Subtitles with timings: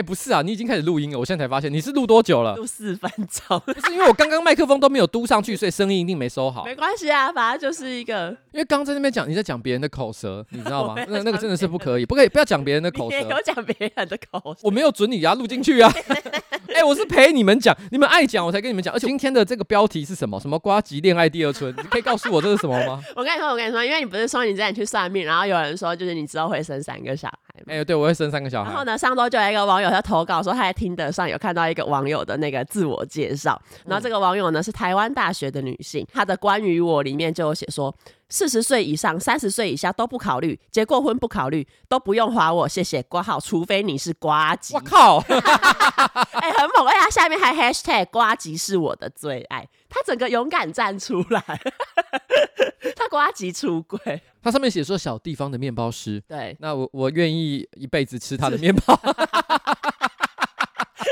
[0.00, 2.56] 哎，不是啊，你已经开始录音了，我现在才发现你是录多久了？
[2.56, 3.60] 录四分钟。
[3.66, 6.64] 不是因为我刚刚麦克风都没有嘟上去，所以声音一定没收好。
[6.64, 8.34] 没关系啊，反正就是一个。
[8.52, 10.94] 因为刚刚在那边讲你在讲别人的口舌，你知道吗？
[11.06, 13.20] 那那个真的是不可以，不可以不要讲别人的口 舌。
[13.20, 15.92] 有讲别人的口舌，我没有准你啊，录进去啊。
[16.74, 18.94] 哎，我是陪你们讲，你们爱讲我才跟你们讲。
[18.94, 20.38] 而且今天的这个标题是什么？
[20.38, 21.74] 什么瓜吉恋爱第二春？
[21.76, 23.02] 你可以告诉我这是什么吗？
[23.16, 27.62] 我跟你说，我跟你说，因为你不是说你之前去算命，然后有人说就是你之后会生三个小孩。
[27.66, 28.70] 哎，对，我会生三个小孩。
[28.70, 37.94] 然后呢，上周就有一个网友他投稿说他在听得上有看到一个网友的那个自我介绍，然后这个网友呢是台湾大学的女性，她的关于我里面就有写说，
[38.30, 44.74] 四十岁以上、三十岁以下都不考虑，结过婚不考虑，都不用划我，谢谢挂号，除非你是瓜吉。
[44.74, 46.86] 我靠， 哎，很猛！
[46.86, 51.42] 哎，他下面还 hashtag 瓜吉是我的最爱，他整个勇敢站出来，
[52.96, 54.22] 他瓜吉出轨。
[54.42, 58.98] 他上面写说小地方的面包师，对，那我我愿意一辈子吃他的面包。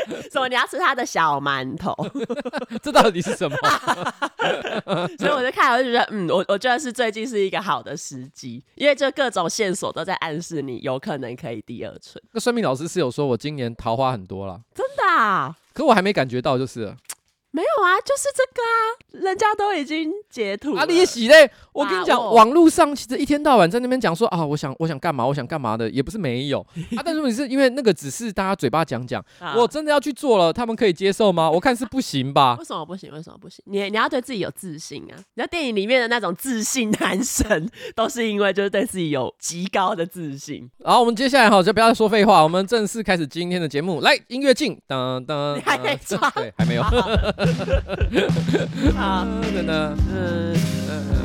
[0.31, 0.49] 什么？
[0.49, 1.95] 你要吃他的小馒头？
[2.83, 3.57] 这到底是什么？
[5.19, 12.23] 所以我就看，我就觉得，嗯，我我觉得是最近是一个好的时机，因为就各种线索都在暗示你有可能可以第二春。
[12.33, 15.57] 那算命老师是有说我今年桃花很多了，真的啊？
[15.73, 16.95] 可我还没感觉到，就是。
[17.59, 20.83] 没有啊，就是这个啊，人家都已经截图了。
[20.83, 21.51] 啊，你洗嘞！
[21.73, 26.61] 我跟你讲，我网络上其实一天到晚在那边讲说啊，我想我想干嘛，我想干嘛的，也不是没有
[26.97, 27.03] 啊。
[27.05, 29.25] 但是你是因为那个只是大家嘴巴讲讲，
[29.57, 31.51] 我真的要去做了，他们可以接受吗？
[31.51, 32.55] 我看是不行吧。
[32.61, 33.11] 为什么不行？
[33.13, 33.61] 为什么不行？
[33.67, 35.19] 你你要对自己有自信啊！
[35.35, 40.71] 你在电影里面的那种自信男神， 都是因为就是对自己有极高的自信。
[40.85, 44.01] 好，我们接下来哈就不要再说废话，我们正式开始今天的节目。
[44.01, 46.31] 来，音乐进，噔噔，你还没抓？
[46.37, 46.85] 对，还没有。
[48.97, 50.55] 好，等等，嗯。
[50.89, 51.17] 嗯嗯。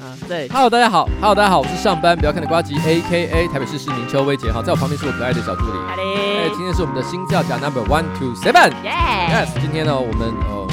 [0.00, 10.67] 啊，对，Hello，大家好，Hello，大家好，我是上班不要看的瓜吉，AKA 台北市市民邱威杰，好，在我旁边是我可爱的小助理，哎，今天是我们的星叫甲 Number One Two Seven，Yes，今天呢，我们呃，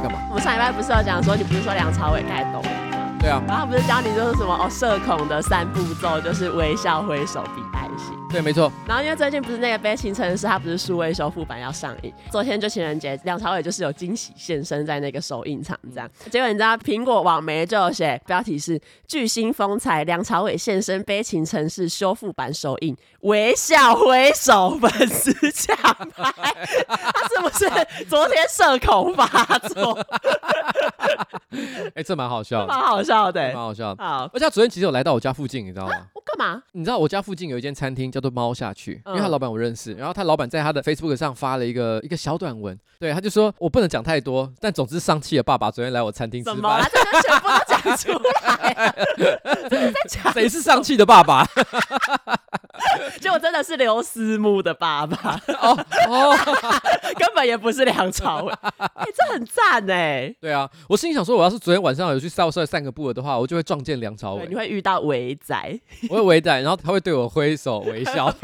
[0.00, 0.18] 干嘛？
[0.28, 2.62] 我们上礼拜不是有讲说，你不是说梁朝伟太懂？
[3.20, 3.42] 对啊。
[3.46, 8.16] 然后他不是教你就是什么哦，社恐的三步骤，就是微笑、挥手、比爱心。
[8.30, 8.70] 对，没错。
[8.86, 16.08] 然后因为最近不是那个《悲情城市》，它不是数位修复版要上映，昨天就情人节，梁朝伟就是有惊喜现身在那个首映场，这样。
[16.30, 25.76] 结果你知道苹果网媒就有写标题是“巨星风采，梁朝伟现身《悲情城市》修复版首映，微笑挥手，粉丝抢
[26.14, 26.32] 拍”。
[26.86, 29.26] 他是不是昨天社恐发
[29.70, 29.98] 作？
[31.50, 34.04] 哎、欸，这蛮好笑的，蛮好笑的，蛮好笑的。
[34.04, 35.94] 好，而且他昨天其实有来到我家附近，你知道吗？
[36.14, 36.62] 我干嘛？
[36.72, 39.94] 你知道我家附近有一间餐厅叫做猫下去，因为他老板我认识。
[39.94, 46.86] 然后他老板在他的 Facebook 上发了一个一个小短文，对，他就说我不能讲太多，但总之丧气的爸爸昨天来我餐厅吃饭，怎么了？
[46.92, 48.12] 这就全部都讲出
[48.44, 51.46] 来， 谁是丧气的爸爸？
[53.20, 55.78] 结果真的是刘思慕的爸爸哦
[56.08, 56.36] 哦，
[57.18, 58.52] 根本也不是梁朝伟。
[58.78, 60.34] 哎，这很赞哎。
[60.40, 64.46] 对啊，我心里想说，我要是昨天晚上有去扫射散个步的话，我就会撞见梁朝伟。
[64.48, 68.34] 你会遇到伟仔，我会伟仔，然后他会对我挥手微笑。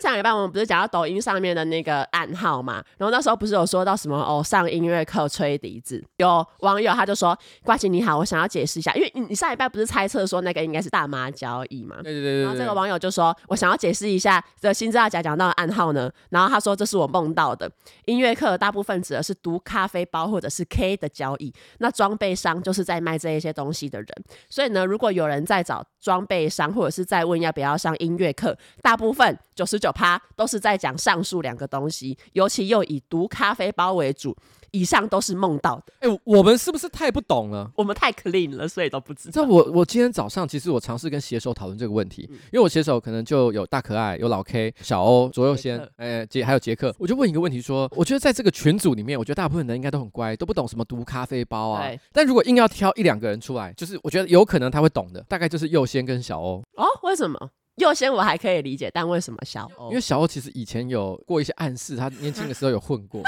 [0.00, 2.84] 上礼拜我们不是讲到抖音上面的那个暗号嘛？
[2.98, 12.42] 然后那时候不是有说到什么哦，上音乐课吹笛子，有网友他就说：“瓜姐你好，我想要解释一下，因为你你上礼拜不是猜测说那个应该是大麻交易嘛？”对对对，对。
[12.42, 17.70] 然后这个网友就说：“我想要解释一下这新知道假讲到的暗号呢。”然后他说：“这是我梦到的
[18.04, 21.52] 音乐课，大部分指的是读咖啡包或者是 K 的交易。
[21.78, 24.08] 那装备商就是在卖这一些东西的人。
[24.48, 34.36] 所以呢，如果有人在找装备商，或者是在问要不要上音乐课，大部分九十九趴都是在讲上述两个东西，尤其又以读咖啡包为主。
[34.76, 35.92] 以上都是梦到的。
[36.00, 37.70] 哎、欸，我们是不是太不懂了？
[37.76, 39.32] 我们太 clean 了，所以都不知道。
[39.32, 51.86] 在我我今天早上，其实我尝试跟写手讨论这个问题，嗯、因为我写手可能就有大可爱、有老 K、小欧、左右先，哎杰、欸、还有杰克，我就问一个问题说，我觉得在这个群组里面，我觉得大部分人应该都很乖，都不懂什么毒咖啡包啊。
[51.86, 56.62] 对但如果硬要挑一两个人出来，就是我觉得有可能他会懂的，大概就是右先跟小欧。
[56.76, 57.50] 哦，为什么？
[57.76, 59.90] 右先我还可以理解，但为什么小欧？
[59.90, 63.22] 因为小欧其实以前有过一些暗示，他年轻的时候有混过。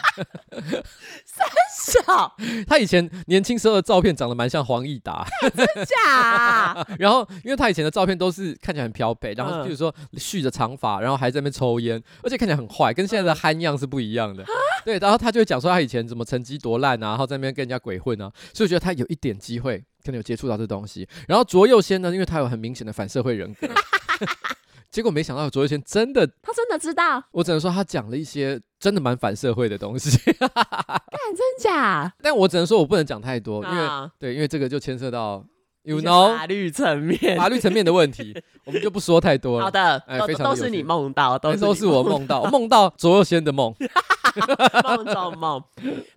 [1.24, 2.36] 三小，
[2.66, 6.86] 他以前年轻时候的照片长得蛮像黄义达，真假、啊？
[6.98, 14.44] 然后，因为他以前的照片都是看起来很漂配，然后比如说蓄着长发，然后还在那边抽烟，而且看起来很坏，跟现在的憨样是不一样的。
[14.84, 21.08] 对，然后他就会讲说他以前怎么成绩多烂啊，然后在那边跟人家鬼混啊，所以我觉得他有一点机会可能有接触到这东西。
[21.28, 23.68] 然后卓右先呢，因为他有很明显的反社会人格。
[24.90, 27.22] 结果没想到卓一轩真的，他真的知道。
[27.32, 30.18] 我只能说他讲了一些真的蛮反社会的东西。
[30.32, 32.12] 干真假？
[32.20, 35.44] 但我只能说我不能讲太多，因为、啊、对，因为这个就牵涉到。
[35.90, 38.32] You know 法律层面，法律层面的问题，
[38.64, 39.64] 我们就不说太多了。
[39.64, 43.74] 好的，哎，都都是你梦到，都是都是我梦到，梦到左右先的梦，
[44.84, 45.60] 梦中梦。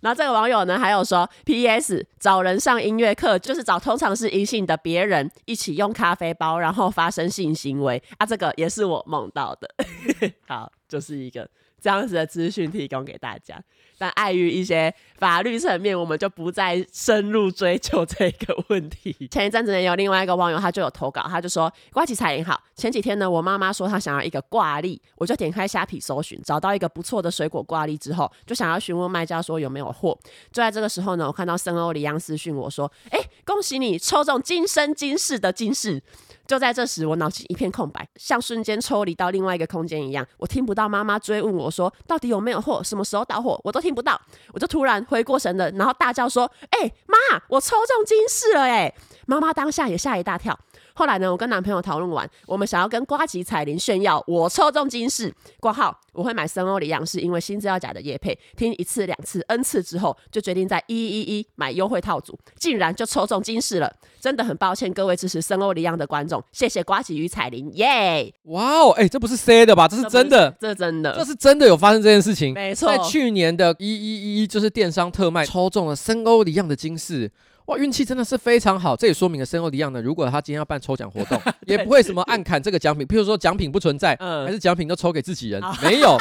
[0.00, 2.06] 然后这个网友呢，还有说，P.S.
[2.20, 9.68] 找人上音乐课，就是找通常是阴性的别人一起用咖啡包，然后发生性行为啊，这个也是我梦到的。
[10.46, 11.48] 好，就是一个
[11.84, 13.62] 这样子的资讯提供给大家。
[13.98, 19.14] 但碍于一些法律层面，我们就不再深入追究这个问题。
[19.30, 30.18] 前一阵子呢，有另外一个网友，他就有投稿，他就说：“瓜吉彩铃好，前几天呢，我妈妈说她想要一个挂历，我就点开虾皮搜寻，找到一个不错的水果挂历之后，就想要询问卖家说有没有货。
[30.50, 36.02] 就在这个时候呢，我看到森欧黎漾私讯我说：‘哎、恭喜你抽中今生今世的今世。’
[36.46, 44.20] 就在这时，我脑筋一片空白，像瞬间抽离到另外一个空间一样，我听不到妈妈追问我说到底有没有货，什么时候到货，我都听不到。
[44.52, 47.16] 我就突然回过神了，然后大叫说：“哎、欸，妈，
[47.48, 48.94] 我抽中金饰了！”哎，
[49.26, 50.58] 妈妈当下也吓一大跳。
[50.96, 68.32] 后来呢，我跟男朋友讨论完，我们想要跟瓜吉彩铃炫耀我抽中金饰挂号，我会买森欧黎漾是因为新资料夹的叶配，听一次两次 N 次之后，就决定在一一一买优惠套组，竟然就抽中金饰了，真的很抱歉各位支持森欧里样的观众，谢谢瓜吉与彩铃，耶！
[68.44, 69.88] 哇哦，哎，这不是 C 的吧？
[69.88, 77.32] 这是真的，这，这真的，这是真的有发生这件事情，没错，在去年的一一一就是电商特卖抽中了森欧里样的今世。
[77.66, 80.02] 哇，运气真的是非常好，这也说明了申欧迪样呢。
[80.02, 86.18] 如果他今天要办抽奖活动， 也不会什么暗砍这个奖品，譬如说奖品不存在，嗯、还是奖品都抽给自己人，没有。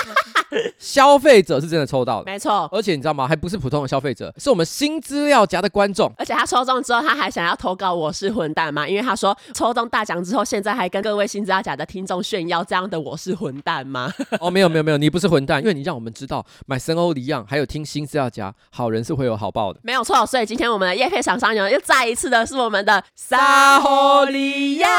[0.78, 3.28] 消费者是真的抽到的，没错，而且你知道吗？
[3.28, 6.12] 还不是普通的消费者，是我们新资料夹的观众。
[6.18, 8.88] 而且他抽中之后，他还想要投稿我是混蛋吗？
[8.88, 14.12] 因为他说抽中大奖之后，现在还跟各位新资料夹的听众炫耀这样的我是混蛋吗？
[14.40, 19.80] 哦，没有没有没有，你不是混蛋，因为你让我们知道买森欧里样，还有听新资料夹，好人是会有好报的。
[19.84, 24.90] 没有错，所以今天我们的叶配厂商呢，又再一次的是我们的沙欧黎漾。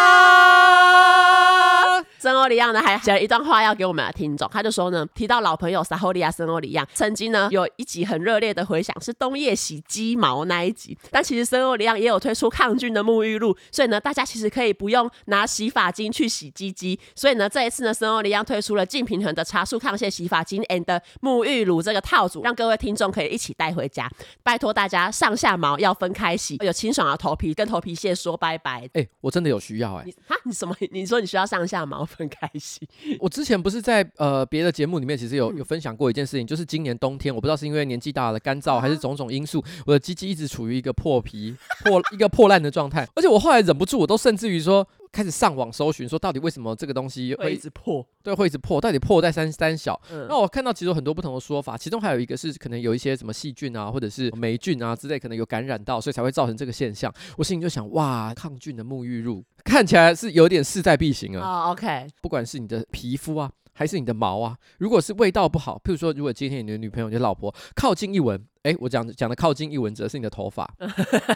[2.24, 10.96] 森欧里亚呢，还写了一段话要给我们的听众，他就说呢，提到老朋友撒欧利亚、森欧里亚，曾经呢有一集很热烈的回响，是冬夜洗鸡毛那一集。
[11.10, 16.98] 但其实森欧里亚也有推出抗菌的沐浴露，所以呢，大家其实可以不用拿洗发精去洗鸡鸡。
[17.14, 24.10] 所以呢，这一次呢，森欧里亚推出了净平衡的茶树抗屑洗发精 and 沐浴乳这个套组，让各位听众可以一起带回家。
[24.42, 28.88] 拜托大家上下毛要分开洗，有清爽的头皮跟头皮屑说拜拜。
[28.94, 30.74] 哎、欸，我真的有需要哎、欸，哈，你什么？
[30.90, 32.08] 你说你需要上下毛？
[32.16, 32.86] 很开心。
[33.18, 43.06] 我之前不是在呃别的节目里面，其实有有分享过一件事情，就是今年冬天，我不知道是因为年纪大了、干燥，还是种种因素，我的鸡鸡一直处于一个破皮、破一个破烂的状态。
[43.14, 48.04] 而且我后来忍不住，我都甚至于说开始上网搜寻，说到底为什么这个东西会，会一直破？
[48.20, 49.98] 对，会一直破，到底破在三三小？
[50.10, 57.14] 嗯、那我看到其实有很多不同的说法，其中还有一个是可能有一些什么细菌啊，或者是霉菌啊之类，可能有感染到，所以才会造成这个现象。
[57.38, 59.44] 我心里就想，哇，抗菌的沐浴露。
[59.62, 61.40] 看起来是有点势在必行啊。
[61.40, 70.68] 哦、oh，OK，不管是你的皮肤啊，还是你的毛啊，如果是味道不好，譬如说，如果今天你的女朋友、你的老婆靠近一闻，哎，我讲讲的靠近一闻，指的是你的头发，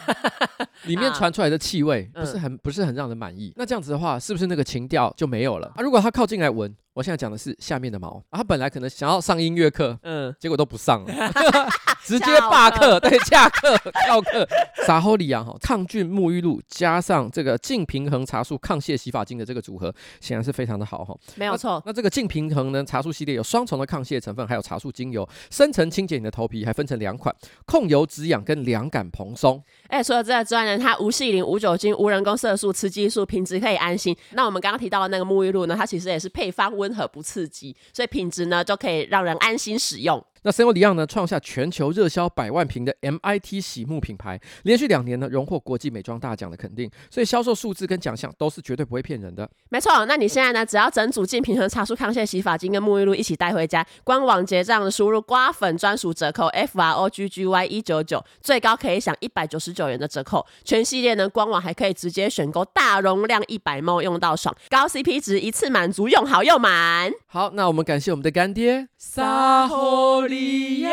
[0.85, 5.83] 里面传出来的气味不是很不是很让人满意，那这样子的话，是不是那个情调就没有了啊？
[5.83, 6.75] 如果他靠近来闻。
[6.99, 11.33] 我现在讲的是下面的毛，啊、他本来可能想要上音乐课，嗯，结果都不上了，
[12.03, 14.45] 直接罢课，对，下课翘课。
[14.85, 21.17] 撒欧黎漾哈，抗菌沐浴露加上这个净平衡茶树抗屑洗发精的这个组合，显然是非常的好哈。
[21.37, 21.81] 没有错。
[21.87, 27.33] 那这个净平衡呢，茶树系列有双重的抗屑成分，还有茶树精油，深层清洁你的头皮，还分成两款，
[27.65, 29.63] 控油止痒跟凉感蓬松。
[29.87, 34.17] 哎，除了这个之外呢，它无矽灵、无酒精、无人工色素、雌激素，品质可以安心。
[34.33, 36.88] 那我们刚刚提到的那个沐浴露呢，它其实也是配方温。
[36.89, 40.25] 温和不刺激，所以品质呢就可以让人安心使用。
[40.43, 49.49] 那森欧黎漾呢，创下全球热销百万瓶的 MIT 洗沐品牌，连续两年呢荣获国际美妆大奖的肯定，所以销售数字跟奖项都是绝对不会骗人的。
[49.69, 60.47] 没错，那你现在呢，只要整组净平衡茶树抗屑洗发精跟沐浴露一起带回家，官网结账输入瓜粉专属折扣 F R O G G Y 一九九，最高可以享一百九十九元的折扣。
[60.65, 67.13] 全系列呢，官网还可以直接选购大容量一百 ml 用到爽，高 CP 值一次满足，用好又满。
[67.27, 70.93] 好，那我们感谢我们的干爹撒欧黎漾。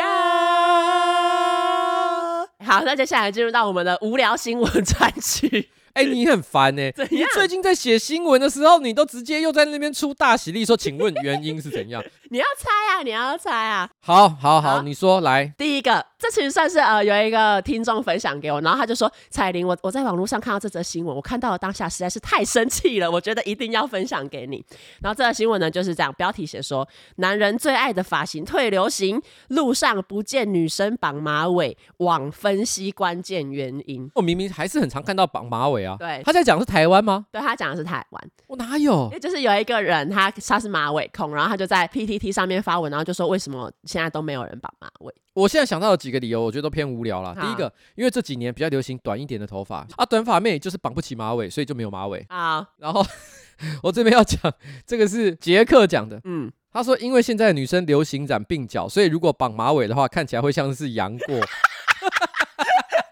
[2.64, 5.68] 好，那接下来进入到我们的无聊新闻专区。
[5.92, 6.94] 哎、欸，你很烦呢、欸！
[7.10, 12.04] 你最近在写新闻的时候，你都直接又在那边出大喜力，说，请问原因是怎样？
[12.28, 13.88] 你要猜啊，你要猜啊！
[14.00, 15.46] 好，好，好，好，你说来。
[15.56, 24.64] 第一个，这其实算是呃有一个听众分享给我，然后他就说：“彩玲，我我在网络上看到这则新闻，我看到了当下实在是太生气了，我觉得一定要分享给你。”
[25.00, 35.94] 然后这则新闻呢就是这样，标题写说：“男人最爱的发型退流行，路上不见女生绑马尾，网分析关键原因。”我明明还是很常看到绑马尾啊。
[35.96, 37.26] 对，他在讲的是台湾吗？
[37.30, 38.30] 对，他讲的是台湾。
[38.48, 39.08] 我哪有？
[39.20, 41.86] 就是有一个人他，他他是马尾控，然后他就在
[42.18, 45.14] PTT 上面发文，然后就说为什么现在都没有人绑马尾。
[45.34, 47.36] 我现在想到的几个理由，我觉得都偏无聊了。
[47.40, 52.62] 第一个，因为这几年比较流行短一点的头发啊，短发妹就是绑不起马尾，所以就没有马尾啊。
[52.62, 53.04] 好然后
[53.82, 54.40] 我这边要讲，
[54.86, 61.36] 这个是杰克讲的，嗯，他说因为现在女生流行染鬓角，所以如果绑马尾的话，看起来会像是杨过。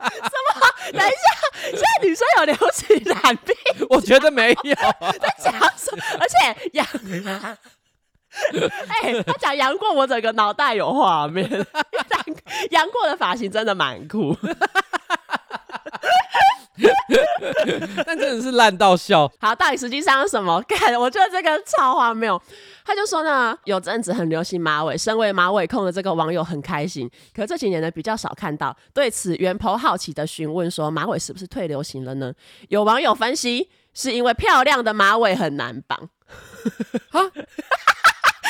[0.05, 0.93] 什么？
[0.93, 1.17] 等一下，
[1.63, 3.87] 现在女生有流行染鬓？
[3.91, 4.75] 我觉得没有。
[4.75, 6.03] 在讲什么？
[6.19, 6.87] 而且杨。
[9.03, 11.49] 哎、欸，他讲杨过，我整个脑袋有画面。
[12.71, 14.37] 杨过的发型真的蛮酷，
[18.07, 19.31] 但真的是烂到笑。
[19.39, 20.63] 好，到底实际上是什么？
[20.69, 22.41] 看，我觉得这个超荒谬。
[22.85, 27.11] 他就说呢，有阵子很流行马尾，身为马尾控的这个网友很开心。
[27.35, 28.77] 可这几年呢，比较少看到。
[28.93, 32.33] 对此，原 po 好奇的询问说，马尾是不是退流行了呢？
[32.69, 36.09] 有网友分析，是因为漂亮的马尾很难绑。
[37.11, 37.31] 哈。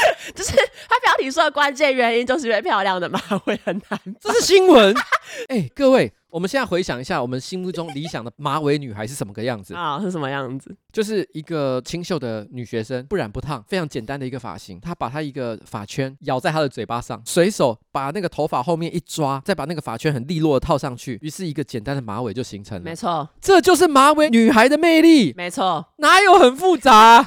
[0.34, 0.52] 就是
[0.88, 4.00] 他标题说的关键原因，就是因为漂亮的马尾 很难。
[4.20, 4.94] 这是新闻。
[5.48, 10.00] 哎、欸，各位，我们现在回想一下，我们心目中理想的马尾女孩是什么个样子啊？
[10.00, 10.74] 是什么样子？
[10.92, 14.78] 就是一个清秀的女学生，不染不烫，非常简单的一个发型。
[14.80, 22.84] 她把她一个发圈咬在她的嘴巴上，随手把那个头发后面一抓，再把那个发圈很利落的套上去，于是一个简单的马尾就形成了。
[22.84, 25.32] 没错，这就是马尾女孩的魅力。
[25.36, 27.26] 没错，哪有很复杂？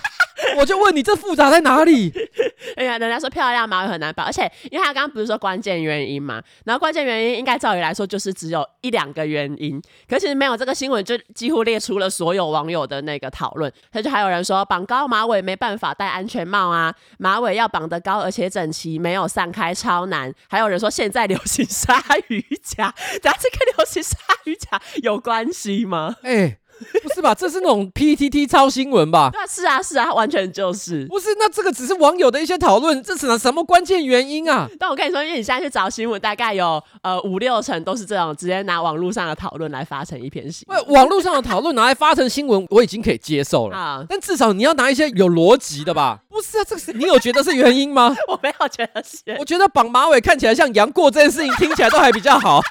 [0.57, 2.11] 我就问你，这复杂在哪里？
[2.75, 26.15] 哎呀，人家说漂亮马尾很难绑，而且因为他刚刚不是说关键原因嘛，然后关键原因应该照理来说就是只有一两个原因，可其实没有这个新闻就几乎列出了所有网友的那个讨论，他就还有人说绑高马尾没办法戴安全帽啊，马尾要绑得高而且整齐，没有散开超难，还有人说现在流行鲨鱼夹，但这跟流行鲨鱼夹有关系吗？
[26.23, 26.57] 哎、欸。
[27.03, 27.33] 不是吧？
[27.33, 29.29] 这是那种 PTT 超新闻吧？
[29.31, 31.05] 对啊，是啊，是啊，完全就是。
[31.07, 34.67] 不是，那这个只是网友的一些讨论，这是什么关键原因啊？
[34.79, 40.87] 但我跟你说，因为你现在去找新闻，大概有呃五六成都是这种直接拿网络上的讨论来发成一篇新闻。
[40.89, 44.03] 网络上的讨论拿来发成新闻，我已经可以接受了啊。
[44.07, 46.19] 但至少你要拿一些有逻辑的吧？
[46.29, 48.15] 不是啊，这个是你有觉得是原因吗？
[48.29, 49.35] 我没有觉得是。
[49.39, 52.61] 我觉得绑马尾看起来像杨过这件事情，听起来都还比较好。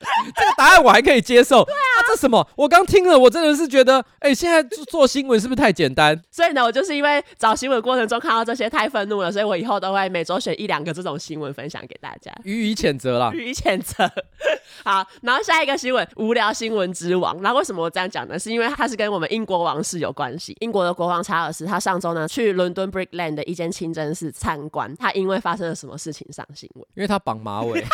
[0.34, 1.62] 这个答案我还可以接受。
[1.64, 2.46] 对啊，啊，这什么？
[2.56, 6.18] 我刚听了，我真的是觉得，哎，现在做做新闻是不是太简单？
[6.30, 14.10] 所以呢，我就是因为找新闻过程中看到这些太愤怒了，所以我以后都会每周选一两个这种新闻分享给大家，予以谴责啦，予以谴责。
[14.84, 17.36] 好，然后下一个新闻，无聊新闻之王。
[17.42, 18.38] 那为什么我这样讲呢？
[18.38, 20.56] 是因为它是跟我们英国王室有关系。
[20.60, 26.84] 英国的国王查尔斯，他上周呢去伦敦 Brick Lane 的一间清真寺参观，他因为发生了什么事情上新闻？
[26.94, 27.82] 因为他绑马尾，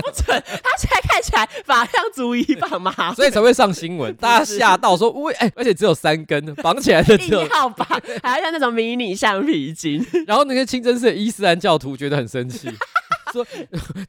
[0.00, 0.99] 不准，他现在。
[1.02, 4.14] 看起来法量足以绑马， 所以才会上新闻。
[4.16, 7.86] 大家吓到说：“喂，哎，而且只有三根， 绑起来的只有。”好吧，
[8.22, 10.04] 还要像那种迷你橡皮筋。
[10.26, 12.68] 然后那些清真寺的伊斯兰教徒觉得很生气，
[13.32, 13.46] 说：“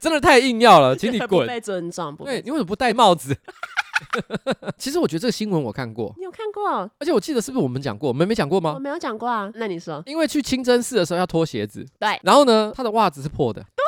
[0.00, 3.36] 真的太硬要了，请你滚。”不被尊重，对，你为什么不戴帽子？
[4.76, 6.90] 其实我觉得这个新闻我看过，你有看过？
[6.98, 8.08] 而且我记得是不是我们讲过？
[8.08, 8.72] 我们没讲过吗？
[8.74, 9.48] 我没有讲过啊。
[9.54, 12.18] 那你说，因为去清真寺的时候要脱鞋子，对。
[12.22, 13.62] 然后呢，他的袜子是破的。
[13.62, 13.84] 对，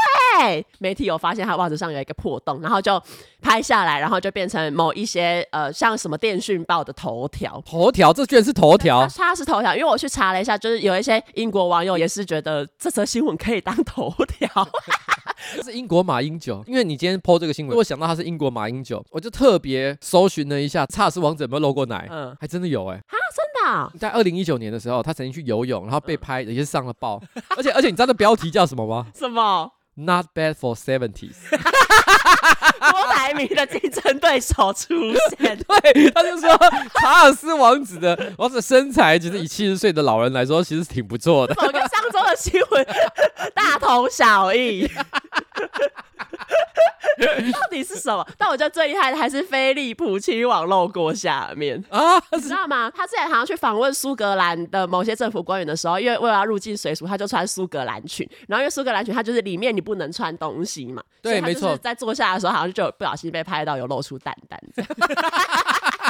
[0.78, 3.00] 媒体有发现他袜子上有一个破洞，然后就
[3.40, 7.62] 拍下来，然后就变成某一些呃，像什么电讯报的头条。
[7.64, 9.06] 头条，这居然是头条？
[9.16, 14.68] 他是头条，因为我去查了一下，就是有一些英国网友也是觉得这则新闻可以当头条。
[15.54, 22.08] 这是英国马英九，因为你今天 po 这个新闻，我想到他是英国马英九，我就特别搜寻了一下，查尔斯王子有没有露过奶？
[22.10, 23.00] 嗯，还真的有哎、欸。
[23.00, 23.92] 哈，真的、哦？
[23.98, 27.20] 在二零一九年的时候，他曾经去游泳，然后被拍，也是上了报。
[27.56, 29.06] 而且而且，你知道这标题叫什么吗？
[29.14, 34.94] 什么？Not bad for seventies， 郭台铭的竞争对手出
[35.38, 36.50] 现，对，他就说
[37.00, 41.54] 查尔斯王子的王子的身材，其实以七十岁的老人来说，其实挺不错的。
[41.58, 42.86] 我跟上周的新闻
[43.54, 44.90] 大同小异。
[47.74, 48.24] 到底是什么？
[48.38, 52.88] 但我觉得最厉害的还是菲利普亲王露过下面啊，你知道吗？
[52.94, 58.24] 他之前好像去访问苏格兰的某些政府官员的时候，因为为了要入境随俗，他就穿苏格兰裙。
[58.46, 61.76] 然后因为苏格兰裙，它就是里面你不能穿东西嘛，对，没错。
[61.78, 64.60] 在坐下的时候，好像就不小心被拍到有露出蛋蛋。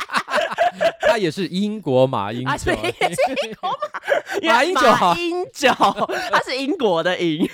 [1.08, 3.16] 他也是英国马英九，也是
[3.46, 5.70] 英国马 马英九，马英九，
[6.30, 7.46] 他是英国的英。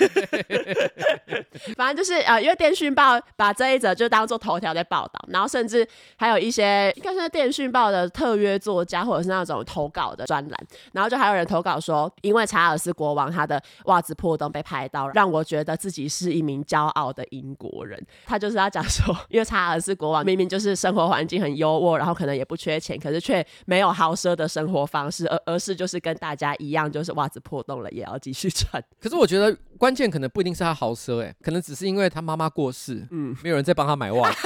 [1.76, 5.86] 反正就是呃，因为电讯报把这一则就当做头条在报道，然后甚至
[6.16, 18.00] 还有一些应该是电讯报的特约作家或者是那种投稿的专栏，然后就还有人投稿说，因为查尔斯国王他的袜子破洞被拍到，让我觉得自己是一名骄傲的英国人。
[18.26, 28.82] 他就是要讲说，因为查尔斯国王明明就是生活环境很优渥，然后可能也不缺钱，可是却没有豪奢的生活方式，而而是就是跟大家一样，就是袜子破洞了也要继续穿。
[29.00, 29.56] 可是我觉得。
[29.80, 34.36] 关键可能不一定是他豪奢，哎，可能只是因为他妈妈过世，嗯，没有人在帮他买袜子，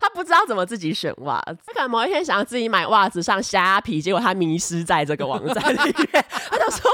[0.00, 5.78] 他不知道怎么自己选袜子，他可能某一天想要自己买袜子上虾皮，结果他迷失在这个网站里
[6.12, 6.90] 面， 他就说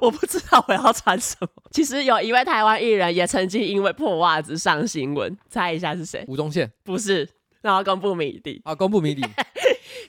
[0.00, 1.46] 我不知道我要穿什么。
[1.70, 6.24] 其实有一位台湾艺人也曾经因为破袜子上新闻，猜一下是谁？
[6.26, 6.68] 吴宗宪？
[6.82, 7.28] 不是，
[7.62, 9.22] 然后公布谜底啊，公布谜底，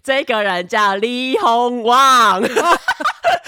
[0.03, 2.41] 这个人叫李洪旺。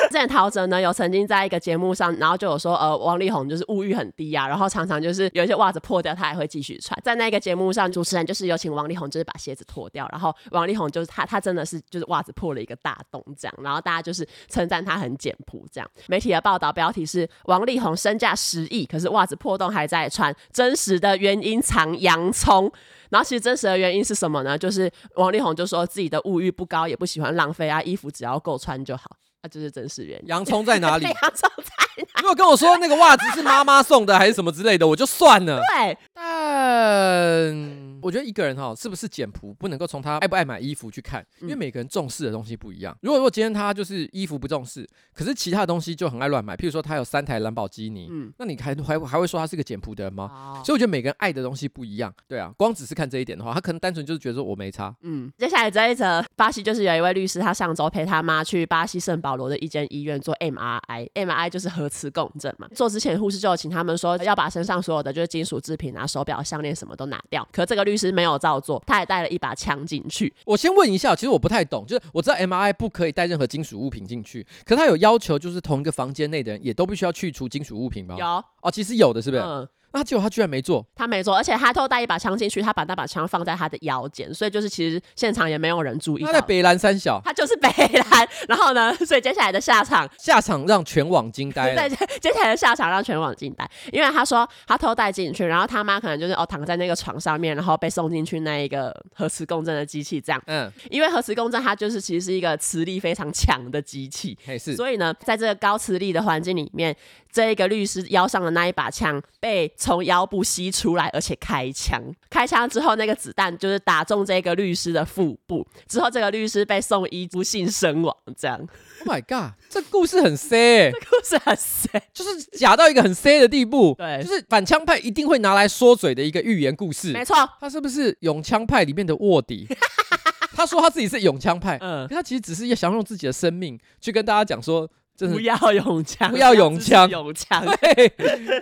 [0.09, 6.99] 之前陶喆呢有曾经在一个节目上，然后就有说，呃，王力宏就是物欲很低啊，然后常常就是有一些袜子破掉，他还会继续穿。
[7.03, 15.87] 在那个节目上，主持人就是有请王力宏，就是把鞋子脱掉，然后王力宏就是他，他真的是就是袜子破了一个大洞这样，然后大家就是称赞他很简朴这样。
[16.07, 22.71] 媒体的报道标题是王力宏身价十亿，可是袜子破洞还在穿，真实的原因藏洋葱。
[23.09, 24.55] 然后其实真实的原因是什么呢？
[24.55, 29.09] 就是王力宏就说自己的物欲不高，也不喜欢浪费啊，衣服只要够穿就好。
[29.41, 30.27] 那、啊、就是真实原因。
[30.27, 31.05] 洋葱在哪里？
[31.09, 32.21] 洋葱在哪？
[32.21, 35.61] 如果跟我说那个袜子是妈妈送的还是什么之类的，我就算了。
[35.73, 37.78] 对，但。
[38.01, 42.97] 我觉得一个人哈是不是简朴，不能够从他爱不爱买衣服去看，因为每个人重视的东西不一样。
[43.01, 50.29] 如果说今天他就是衣服不重视，可是其他东西就很爱乱买，譬如说他有三台兰博基尼，嗯，那你还还还会说他是个简朴的人吗？
[50.31, 54.95] 哦、所以我觉得每个人爱的东西不一样，对啊，光只是看这一点的话，他可能单纯就是觉得说我没差。
[55.01, 62.67] 嗯，接下来这一则，巴西就是有一位律师，他上周陪他妈去巴西圣保罗的一间医院做 MRI，MRI 就是核磁共振嘛。
[62.75, 68.81] 做之前护士就有请他们说要把身上所有的就是金属制品啊、手表、项链什么都拿掉，可这个律师没有照做。
[68.85, 70.33] 他还带了一把枪进去。
[70.45, 78.15] 我先问一下，其实我不太懂，就是我知道 MRI 不可以带任何金属物品进去，可他有要求，就是同一个房间内的人也都必须要去除金属物品吗？
[78.17, 78.25] 有
[78.61, 79.43] 哦，其实有的，是不是？
[79.91, 86.23] 那结果他居然没做，他没做，而且他偷带一把枪进去，他把那把枪放在他的腰间，所以就是其实现场也没有人注意。
[86.23, 91.89] 他在北兰三小，他就是北兰，然后呢， 所以接下来的下场，下场让全网惊呆了。
[91.89, 100.41] 对， 接下来的下场让全网惊呆，因为他说他偷带进去，然后他妈可能就是哦躺在那个床上面，然后被送进去那一个核磁共振的机器这样。
[100.45, 106.95] 嗯，因为核磁共振它就是其实是一个磁力非常强的机器，是，所以呢，在这个高磁力的环境里面，
[107.31, 110.43] 这一个律师腰上的那一把枪被从腰部。
[110.49, 112.01] 吸出来，而且开枪。
[112.27, 115.63] 开枪之后，那个子弹就是打中这个律师的腹部。
[115.87, 118.15] 之后，这个律师被送医，不幸身亡。
[118.35, 118.57] 这样。
[119.05, 123.93] Oh my god，这故事很 sad， 这故事很 sad，就是假到一个很 sad 的地步。
[123.95, 127.11] 对，就是反枪派一定会拿来说嘴的一个寓言故事。
[127.11, 129.67] 没错，他是不是永枪派里面的卧底？
[130.55, 134.89] 他说他自己是永枪派，嗯，他其实只是要想用自己的生命去跟大家讲说。
[135.27, 137.65] 不要永强，不要拥枪，拥 枪。
[137.65, 138.11] 对，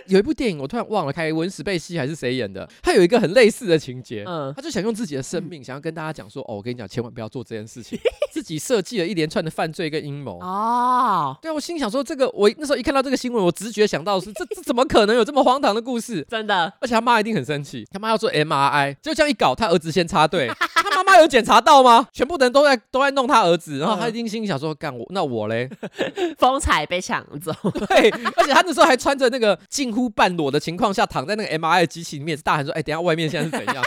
[0.06, 2.68] 有一部电影我突然忘了，凯文史贝西还是谁演的？
[2.82, 7.98] 他有一个很类似的情节，嗯，他就想用自己的生命，想要跟大家讲说，哦，我跟你讲，千万不要做这件事情，
[8.32, 10.38] 自己设计了一连串的犯罪跟阴谋。
[10.40, 16.26] 哦，对啊，我心想说，这个我那时候一看到这个新闻，我直觉想到的是，这这怎么可能有这么荒唐的故事？
[16.28, 22.08] 真的，而且他妈一定很生气，他妈要做 MRI，就这样一搞，他儿子先插队，他妈妈有检查到吗？
[22.12, 25.68] 全部的人都在都在弄他儿子，然后他一定心里想说，干我那我嘞，
[26.38, 27.24] 风采被抢。
[27.40, 27.52] 走，
[27.88, 33.84] 对，而且他那时候还穿着那个近乎半裸的情况下躺在那个 MRI 机器里面，大喊说：“哎、欸，等一下外面现在是怎样？”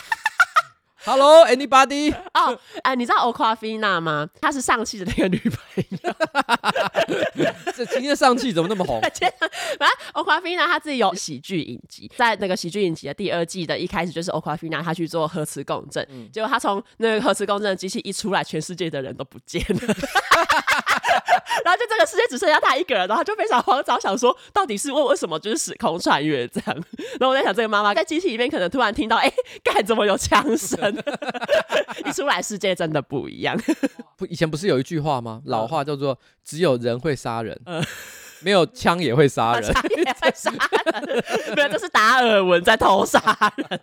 [1.04, 2.14] Hello，anybody？
[2.34, 4.30] 哦，哎，你知道 Awkwafina 吗？
[4.40, 6.14] 她是上汽的那个女朋友。
[7.76, 9.02] 这今天上汽 怎么那么红？
[9.02, 9.28] 反正
[10.14, 19.96] Awkwafina 她自己有喜剧影集，在那个喜剧影集的第二季的一开始，就是 Awkwafina 她去做核磁共振，嗯、结果她从那个核磁共振的机器一出来，全世界的人都不见了。
[21.64, 26.76] 然后就这个世界只剩下他一个人，然后就非常慌张，想说到底是问为什么就是时空穿越这样。
[27.20, 29.32] 然后我在想，这个妈妈在机器里面可能突然听到，哎，
[29.64, 30.78] 干怎么有枪声？
[32.06, 33.58] 一出来世界真的不一样。
[34.18, 35.42] 不，以前不是有一句话吗？
[35.46, 37.60] 老话叫做“只有人会杀人”。
[37.66, 37.84] 嗯
[38.44, 41.24] 没有枪也会杀人， 枪也会杀人，
[41.56, 43.20] 没有，这是达尔文在偷杀
[43.56, 43.80] 人。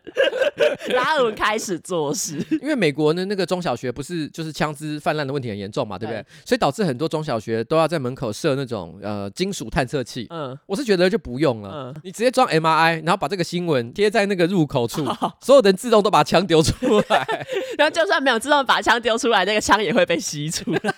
[0.94, 6.24] 达尔文开始做事，因为美国的那个中小学不是就是枪支泛滥的问题很严重嘛，对不对？
[6.44, 10.26] 所以导致很多中小学都要在门口设那种呃金属探测器。
[10.30, 16.74] 嗯，我是觉得就不用了，嗯、你直接装 MRI，然后把这个新闻贴在那个入口处，哦、 所有人自动都把枪丢出
[17.08, 17.46] 来，
[17.78, 20.94] 然后就算没有自动把枪丢出来，那个枪也会被吸出来。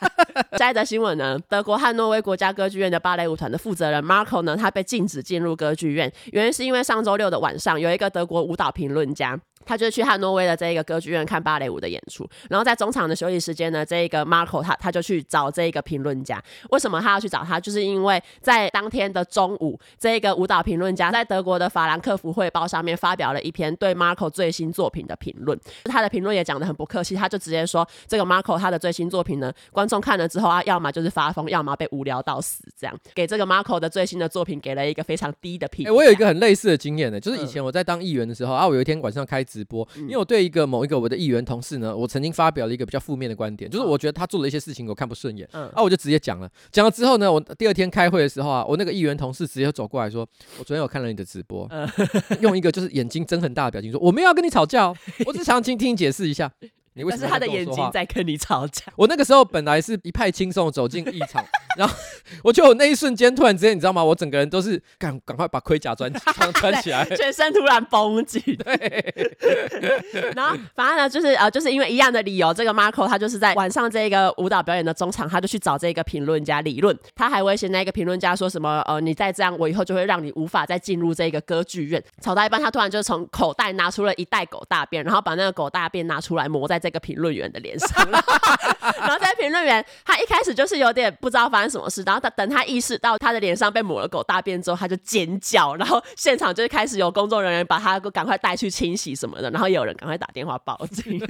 [0.56, 1.38] 下一则新闻呢？
[1.48, 3.49] 德国汉诺威国家歌剧院的芭蕾舞团。
[3.50, 9.38] 的负责人 Marco 呢，他被禁止进入歌剧院，原因是因为上周六的晚上，有一个德国舞蹈评论家。
[9.64, 16.42] 他就去汉诺威的这一个歌剧院看芭蕾舞的演出，然后在中场的休息时间呢，这一个 Marco 他他就去找这一个评论家。
[16.70, 17.60] 为什么他要去找他？
[17.60, 25.58] 就是因为在当天的中午，这一个舞蹈评论家在德国的法兰克福汇报上面发表了一篇对 Marco 最新作品的评论。
[25.84, 35.92] 他的评论也讲得很不客气，他就直接说这个 Marco 他的最新作品呢，观众看了之后啊，要么就是发疯，要么被无聊到死，这样给这个 Marco 的最新的作品给了一个非常低的评。
[35.92, 40.30] 我有一个很类似的经验呢，就是以前我在当议员的时候啊，我有一天晚上开直播，因为我。
[40.30, 46.48] 对一个某一个我的议员同事呢，我曾经发表了一个比较负面的观点，就是我觉得他做了一些事情我看不顺眼，嗯，啊，我就直接讲了。
[46.70, 50.20] 讲了之后呢，我第二天开会的时候啊，我那个议员同事直接走过来说
[50.56, 51.88] ：“我昨天有看了你的直播，嗯、
[52.40, 54.86] 用一个就是眼睛睁很大的表情说，我没有要跟你吵架，
[55.26, 56.48] 我只想听听你解释一下。”
[56.94, 58.84] 你为什么但是他的眼睛在跟你吵架。
[58.96, 61.44] 我那个时候本来是一派轻松走进议场，
[61.76, 61.94] 然后
[62.42, 64.02] 我就那一瞬间突然之间，你知道吗？
[64.02, 66.12] 我整个人都是赶赶快把盔甲穿
[66.54, 68.42] 穿起来，全身突然绷紧。
[68.64, 69.30] 对。
[70.34, 76.96] 然后反正呢，就是呃，就是因为一样的理由，这个 Marco 他就是在晚上这个舞蹈表演的中场，他就去找这个评论家理论。
[77.14, 78.82] 他还威胁那个评论家说什么？
[78.86, 82.02] 呃，你再这样，我以后就会让你无法再进入这个歌剧院。
[82.22, 101.20] 吵到一半，他突然就从口袋拿出了一袋狗大便，然后把那个狗大便拿出来抹在这个评论员的脸上， 然后在评论员他一开始就是有点不知道发生什么事，然后他等他意识到他的脸上被抹了狗大便之后，他就尖叫，然后现场就开始有工作人员把他赶快带去清洗什么的，然后也有人赶快打电话报警。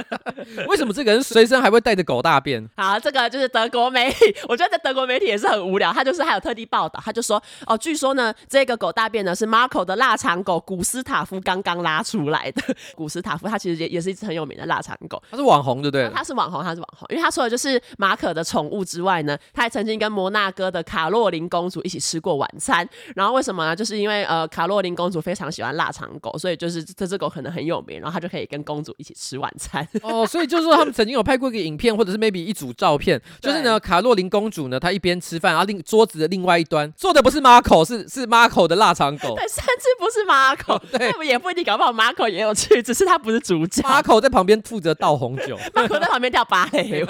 [0.68, 2.66] 为什么这个人随身还会带着狗大便？
[2.76, 12.62] 好，这个就是德国媒体，我觉得在德国媒体也是很无聊，他就是还有特地报道，他就说哦，据说呢这个狗大便呢是 Marco 的腊肠狗古斯塔夫刚刚拉出来的。
[12.94, 15.22] 古斯塔夫他其实也也是一只很有名的腊肠狗。
[15.30, 16.10] 他是网红，对不对？
[16.14, 22.88] 他是网红，他是网红，因为他除了就是马可的宠物之外呢，他还曾经跟摩纳哥的卡洛琳公主一起吃过晚餐。
[23.16, 23.74] 然后为什么呢？
[23.74, 29.84] 就是因为呃，卡洛琳公主非常喜欢腊肠狗，所以就是这只狗可能很有名，然后她就可以跟公主一起吃晚餐。
[30.02, 45.58] 哦，所以就是说他们曾经有拍过一个影片，或者是 maybe 一组照片，就是呢，卡洛琳公主呢，她一边吃饭，然后另桌子的另外一端坐的不是马可，是是马可的腊肠狗，对，甚至不是马可， 对，也不一定，搞不好马可也有去，只是他不是主角，马可在旁边负责倒红酒。
[45.74, 47.08] 马可在旁边跳芭蕾舞，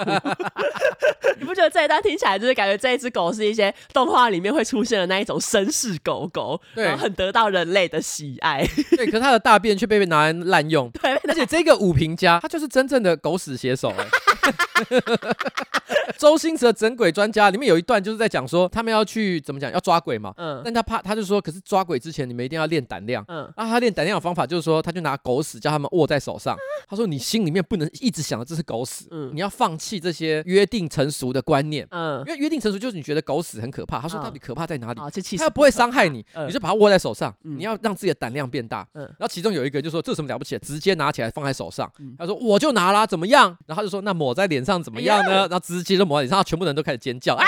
[1.37, 8.65] 你不觉得这一段听起来就是感觉这一只狗是一些动画里面会出现的那一种绅士狗狗，对，然后很得到人类的喜爱。
[8.95, 10.89] 对，可是它的大便却被被拿来滥用。
[11.01, 14.05] 对，而且这个五评家他就是真正的狗屎写手哎。
[16.17, 26.55] 周星驰的整鬼专家里面有一段就是在讲说他们要去怎么讲要抓鬼嘛，嗯，但他怕他就说，可是抓鬼之前你们一定要练胆量，嗯，然后他练胆量的方法就是说他就拿狗屎叫他们握在手上，
[26.87, 35.01] 他说你心里面不能一直想着这是狗屎，嗯，你要放弃这些约定成熟的观念，嗯，因为约定成熟就是你觉得狗屎很可怕，他说到底可怕在哪里？
[35.37, 43.55] 他又不会伤害你，你就把它握在手上，你要让自己的胆量变大，嗯，然后其中有一个就说这有什么了不起，直接拿起来放在手上，他说我就拿啦，怎么样？
[43.65, 45.47] 然后他就说那抹在脸上怎么样呢？
[45.47, 47.45] 然后直接就抹在脸上，全部人都开始尖叫啊！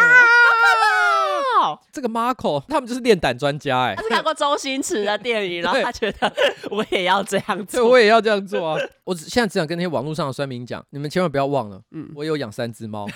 [1.91, 6.31] 这个 Marco 他们就是练胆专家哎，他是看过周星驰的电影， 然后他觉得
[6.69, 8.79] 我也要这样做，我也要这样做啊！
[9.03, 13.07] 我现在只想跟那些网络上的酸民讲，你们千万不要忘了，嗯，我有养三只猫，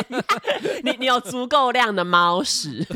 [0.84, 2.86] 你你有足够量的猫屎。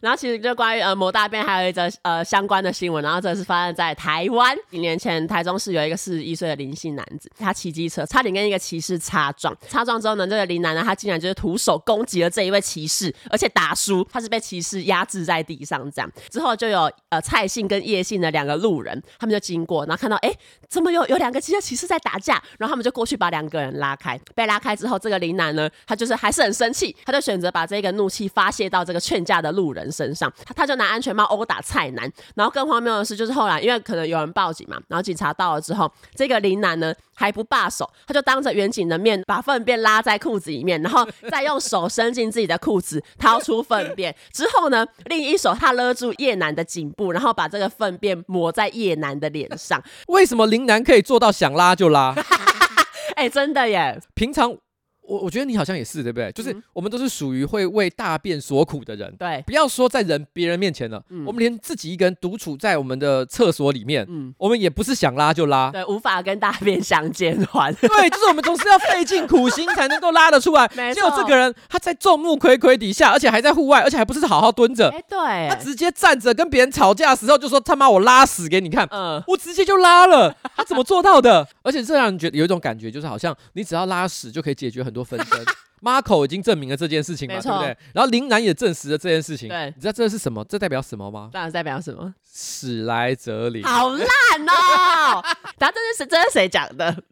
[0.00, 13.74] 然后其实就关于呃抹大便还有一则呃相关的新闻，然后这是发生在台湾，几年前台中市有一个四十一岁的林姓男子，他骑机车差点跟一个骑士擦撞，擦撞之后呢，这个林男呢他竟然就是徒手攻击了这一位骑士，而且打。
[13.84, 20.34] 输，他是被骑士压制在地上，这样之后就有呃蔡姓跟叶姓的两个路人，他们就经过，然后看到哎，
[20.68, 24.18] 怎么有有两个骑骑士在打架，然后他们就过去把两个人拉开。
[24.34, 32.10] 被拉开之后，这个林男呢，他就是还是很生气，他就选择把这个怒气发泄到这个劝架的路人身上，他他就拿安全帽殴打蔡男。
[32.34, 43.62] 然后更荒谬的是，就是后来因为可能有人报警嘛，然后警察到了之后，这个林男呢还不罢手，他就当着远景的面把粪便拉在裤子里面，然后再用手伸进自己的裤子掏出。
[43.62, 49.82] 粪便之后呢，另一手他勒住叶楠的颈部，然后把这个粪便抹在叶楠的脸上。
[50.08, 52.14] 为什么林楠可以做到想拉就拉？
[53.16, 54.00] 哎、欸，真的耶！
[54.14, 54.56] 平常。
[55.06, 56.32] 我我觉得你好像也是，对不对？
[56.32, 59.14] 就是我们都是属于会为大便所苦的人。
[59.18, 67.72] 对，不要说在人别人面前了，我们连自己一个人独处在我们的厕所里面，嗯，我们也不是想拉就拉，对，无法跟大便相见欢。
[67.80, 70.70] 对，就是我们总是要费尽苦心才能够拉得出来。
[70.74, 81.46] 没错，结果这个人他在众目睽睽底下，而且还在户外，而且还不是好好蹲着，哎，对，他直接站着跟别人吵架的时候就说他妈我拉屎给你看，嗯，我直接就拉了，他怎么做到的？
[81.62, 85.44] 而且这让人觉得有一种感觉，就是好像你只要拉屎就可以解决很多纷争。
[85.82, 87.76] Marco 已经证明了这件事情嘛，对不对？
[87.92, 89.50] 然后林楠也证实了这件事情。
[89.50, 90.42] 对，你知道这是什么？
[90.48, 91.28] 这代表什么吗？
[91.30, 92.14] 当然代表什么？
[92.32, 93.62] 史莱哲林。
[93.62, 94.06] 好烂
[94.48, 95.22] 哦！
[95.58, 96.90] 然后这是谁这是谁讲的？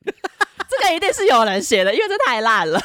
[0.71, 2.81] 这个一定是有人写的，因为这太烂了。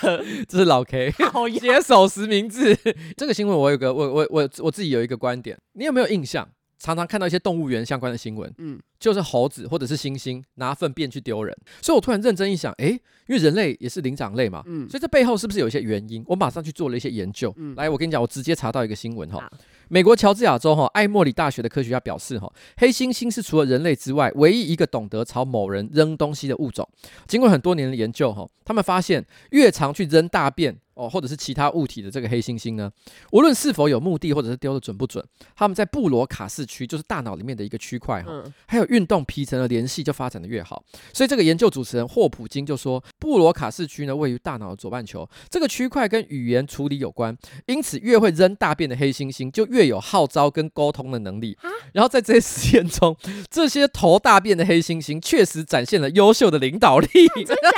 [0.50, 1.10] 这是老 K
[1.58, 2.78] 写手实名制。
[3.16, 6.46] 这个新闻我有个我我我我自己有一个观点，你有没有印象？
[6.80, 12.92] 常常看到一些动物园相关的新闻，嗯，就是猴子或者是猩猩拿粪便去丢人，所以我突然认真一想，诶，
[13.28, 16.24] 因为人类也是灵长类嘛，嗯，所以这背后是不是有一些原因？
[16.28, 19.52] 我马上去做了一些研究，嗯，来，我跟你讲，我直接查到一个新闻哈，
[19.90, 26.88] 美国乔治亚州哈艾默里大学的科学家表示哈，黑猩猩是除了人类之外唯一一个懂得朝某人扔东西的物种。
[27.28, 30.78] 经过很多年的研究哈，他们发现越常去扔大便。
[30.98, 32.92] 哦，或者是其他物体的这个黑猩猩呢，
[33.32, 35.24] 无论是否有目的，或者是丢的准不准，
[35.56, 40.84] 他们在布罗卡市区，就是大脑里面的一个区块哈，嗯、还有运动皮层的联系就发展的越好。
[41.14, 51.58] 所以这个研究主持人霍普金就说，布罗卡市区呢位于大脑的左半球，这个区块跟语言处理有关，因此越会扔大便的黑猩猩就越有号召跟沟通的能力。
[51.94, 53.16] 然后在这些实验中，
[53.50, 57.08] 这些投大便的黑猩猩确实展现了优秀的领导力，
[57.46, 57.70] 真的？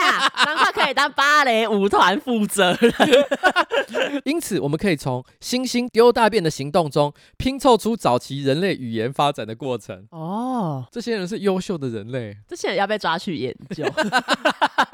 [0.45, 2.93] 难怪可以当芭蕾舞团负责人。
[4.25, 10.05] 因此，我们可以从猩猩丢大便的行动中拼凑出早期人类语言发展的过程。
[10.11, 13.83] 哦，这些人是优秀的人类，这些人要被抓去研究。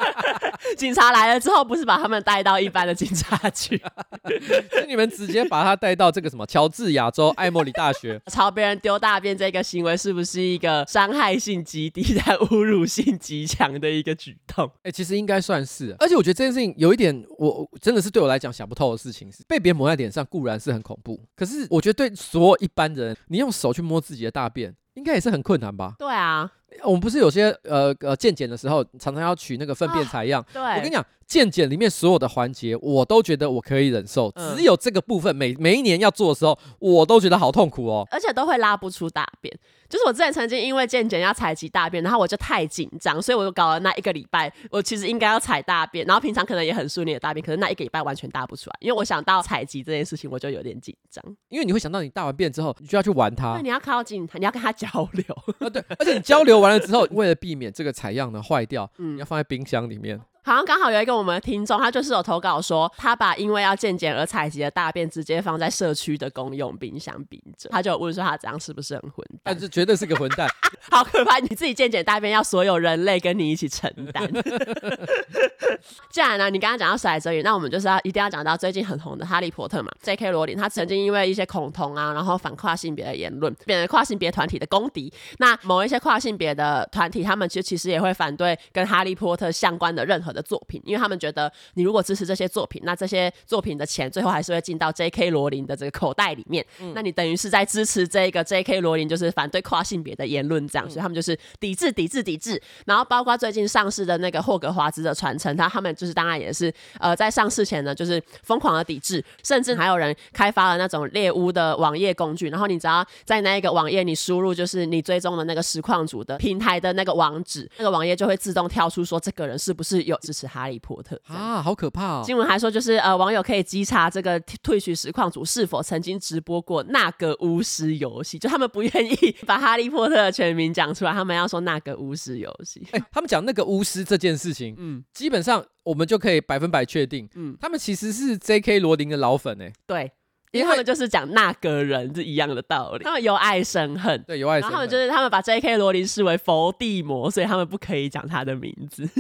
[0.78, 3.82] 警察来了之后，不是把他们带到一般的警察局，
[4.72, 14.66] 是你们直接把他带到这个什么乔治亚州艾默里大学， 朝别人丢大便这个行为，是不是一个伤害性极低但侮辱性极强的一个举动？
[14.78, 15.96] 哎、欸，其实应该算是。
[16.00, 25.96] 而且我觉得这件事情有一点，我真的是对我来讲想不透的事情，是被别人抹在脸上固然是很恐怖，可是我觉得对所有一般人，你用手去摸自己的大便，应该也是很困难吧？
[26.00, 26.52] 对啊。
[26.84, 30.46] 我们不是有些呃呃健检的时候，常常要取那个粪便采样。
[30.54, 34.32] 对，我跟你讲，健检里面所有的环节，我都觉得我可以忍受。
[34.56, 38.08] 只有这个部分，每每一年要做的时候，我都觉得好痛苦哦。
[38.12, 39.52] 而且都会拉不出大便。
[39.88, 51.24] 就是我之前曾经因为健检要采集大便，然后我就太紧张，所以我就搞了那一个礼拜，我其实应该要采大便，然后平常可能也很顺利的大便，可是那一个礼拜完全大不出来，因为我想到采集这件事情，我就有点紧张。
[51.50, 55.24] 因为你会想到你大完便之后，你就要去玩它， 那，你要靠近它，你要跟它交流。
[55.60, 60.20] 啊，对，而且你交流完了之后，为了避免这个采样呢坏掉，嗯，你要放在冰箱里面。
[60.46, 67.68] 好像刚好有一个我们的听众，他就是有投稿说，他把因为要健检而采集的大便直接放在社区的公用冰箱冰着。
[67.70, 69.40] 他就问说他这样是不是很混蛋？
[69.44, 70.48] 但这绝对是个混蛋，
[70.92, 71.40] 好可怕！
[71.40, 74.32] 你自己健检大便要所有人类跟你一起承担。
[76.12, 79.92] 既然呢，你刚刚讲到史莱哲林，那我们就是要一定要讲到最近很红的哈利波特嘛。
[80.02, 80.32] J.K.
[80.32, 85.12] 罗琳他曾经因为一些恐同啊，然后反跨性别的言论，变成跨性别团体的公敌。
[85.40, 91.16] 那某一些跨性别的团体，他们其实其实也会反对跟哈利波特相关的任何的作品，因为他们。
[91.18, 95.30] 觉得你如果支持这些作品，那这些作品的钱最后还是会进到 J.K.
[95.30, 96.66] 罗琳的这个口袋里面。
[96.82, 98.82] 嗯、那你等于是在支持这个 J.K.
[98.82, 102.62] 罗琳，就是反对跨性别的言论这样，嗯、所以他们就是抵制、抵制、抵制。
[102.86, 112.50] 然后包括最近上市的那个霍格华兹的传承，他他们就是当然也是呃在上市前呢，就是疯狂的抵制，甚至还有人开发了那种猎巫的网页工具。
[112.50, 121.22] 然后你只要在那一个网页你输入就是你追踪的那个实况组的平台的那个网址，那个网页就会自动跳出说这个人是不是有支持哈利波特。
[121.28, 122.24] 啊，好可怕哦！
[122.26, 132.86] 新闻还说，就是呃，网友可以稽查这个退取实况组是否曾经直播过那个巫师游戏，就他们不愿意把哈利波特的全名讲出来，他们要说那个巫师游戏。
[132.92, 138.80] 哎，他们讲那个巫师这件事情， 嗯，基本上我们就可以百分百确定，嗯，他们其实是 J.K.
[138.80, 140.12] 罗琳的老粉哎，对。
[140.56, 144.74] 因为他们就是讲那个人是一样的道理，他们由爱生恨，对，由爱生恨。
[144.74, 145.78] 他们就是他们把 J.K.
[145.78, 149.08] 罗琳视为佛地魔，所以他们不可以讲他的名字。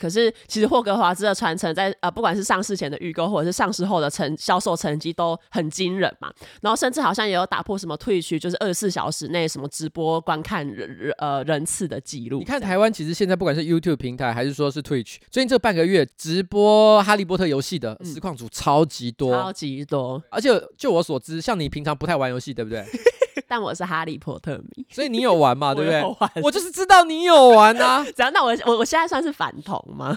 [0.00, 6.32] 可是其实霍格华兹的传承在呃，不管是上市前的预购，或者是上市后的成销售成绩都很惊人嘛。
[6.60, 12.40] 然后甚至好像也有打破什么 Twitch，就是二十四小时内什么直播观看人呃人次的记录。
[12.40, 20.20] 你看台湾其实现在不管是 YouTube 平台还是说是 Twitch，最近这半个月直播哈利波特游戏的实况组超级多，超级多。
[20.42, 22.84] 就就我所知，像你平常不太玩游戏，对不对？
[23.48, 25.72] 但我是哈利波特迷，所以你有玩嘛？
[25.76, 26.02] 对不对？
[26.42, 28.02] 我，就是知道你有玩啊。
[28.16, 30.16] 只要那我我我现在算是反同吗？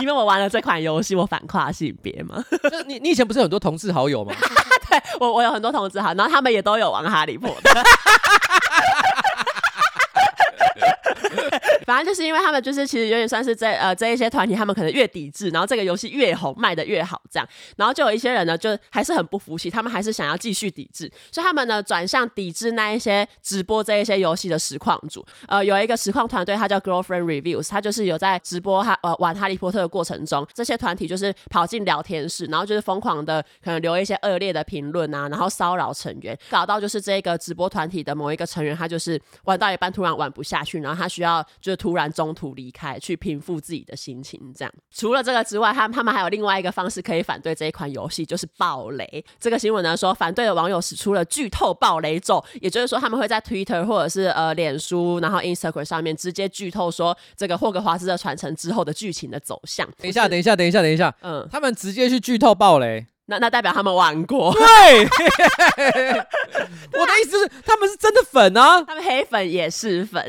[0.00, 2.42] 因为我玩了这款游戏，我反跨性别吗？
[2.70, 4.34] 就你你以前不是有很多同志好友吗？
[4.90, 7.80] 对，我我有很多同志好友，然后他们也都有玩哈利波特。
[11.86, 17.48] 反正就是因为他们就是其实有点算是这呃这一些团体，他们可能越抵制，然后这个游戏越红，卖的越好这样。
[17.76, 25.24] 然后就有一些人呢，就还是很不服气，他们还是想要继续抵制，所以他们呢转向抵制那一些直播这一些游戏的实况组。
[25.48, 44.38] 呃，有一个实况团队，他叫 Girlfriend Reviews，他就是有在直播哈呃玩哈利波特的过程中，这些团体就是跑进聊天室，然后就是疯狂的可能留一些恶劣的评论啊，然后骚扰成员，搞到就是这个直播团体的某一个成员，他就是玩到一半突然玩不下去，然后他需要就是突然中途离开去平复自己的心情。
[44.54, 49.24] 这样，除了这个之外，他们他们还有另外一个方式可以反对这一款游戏，就是暴雷。
[49.38, 59.88] 这个新闻呢说，反对的网友使出了剧透暴雷咒，也就是说他们会在 Twitter 或者是呃脸书，然后 Instagram 上面直接剧透说这个霍格华兹的传承之后的剧情的走向。
[59.98, 63.06] 等一下，等一下，等一下，等一下，嗯，他们直接去剧透暴雷。
[63.30, 64.60] 那那代表他们玩过，对，
[66.98, 70.20] 我的意思是他们是真的粉啊，他们黑粉也是粉，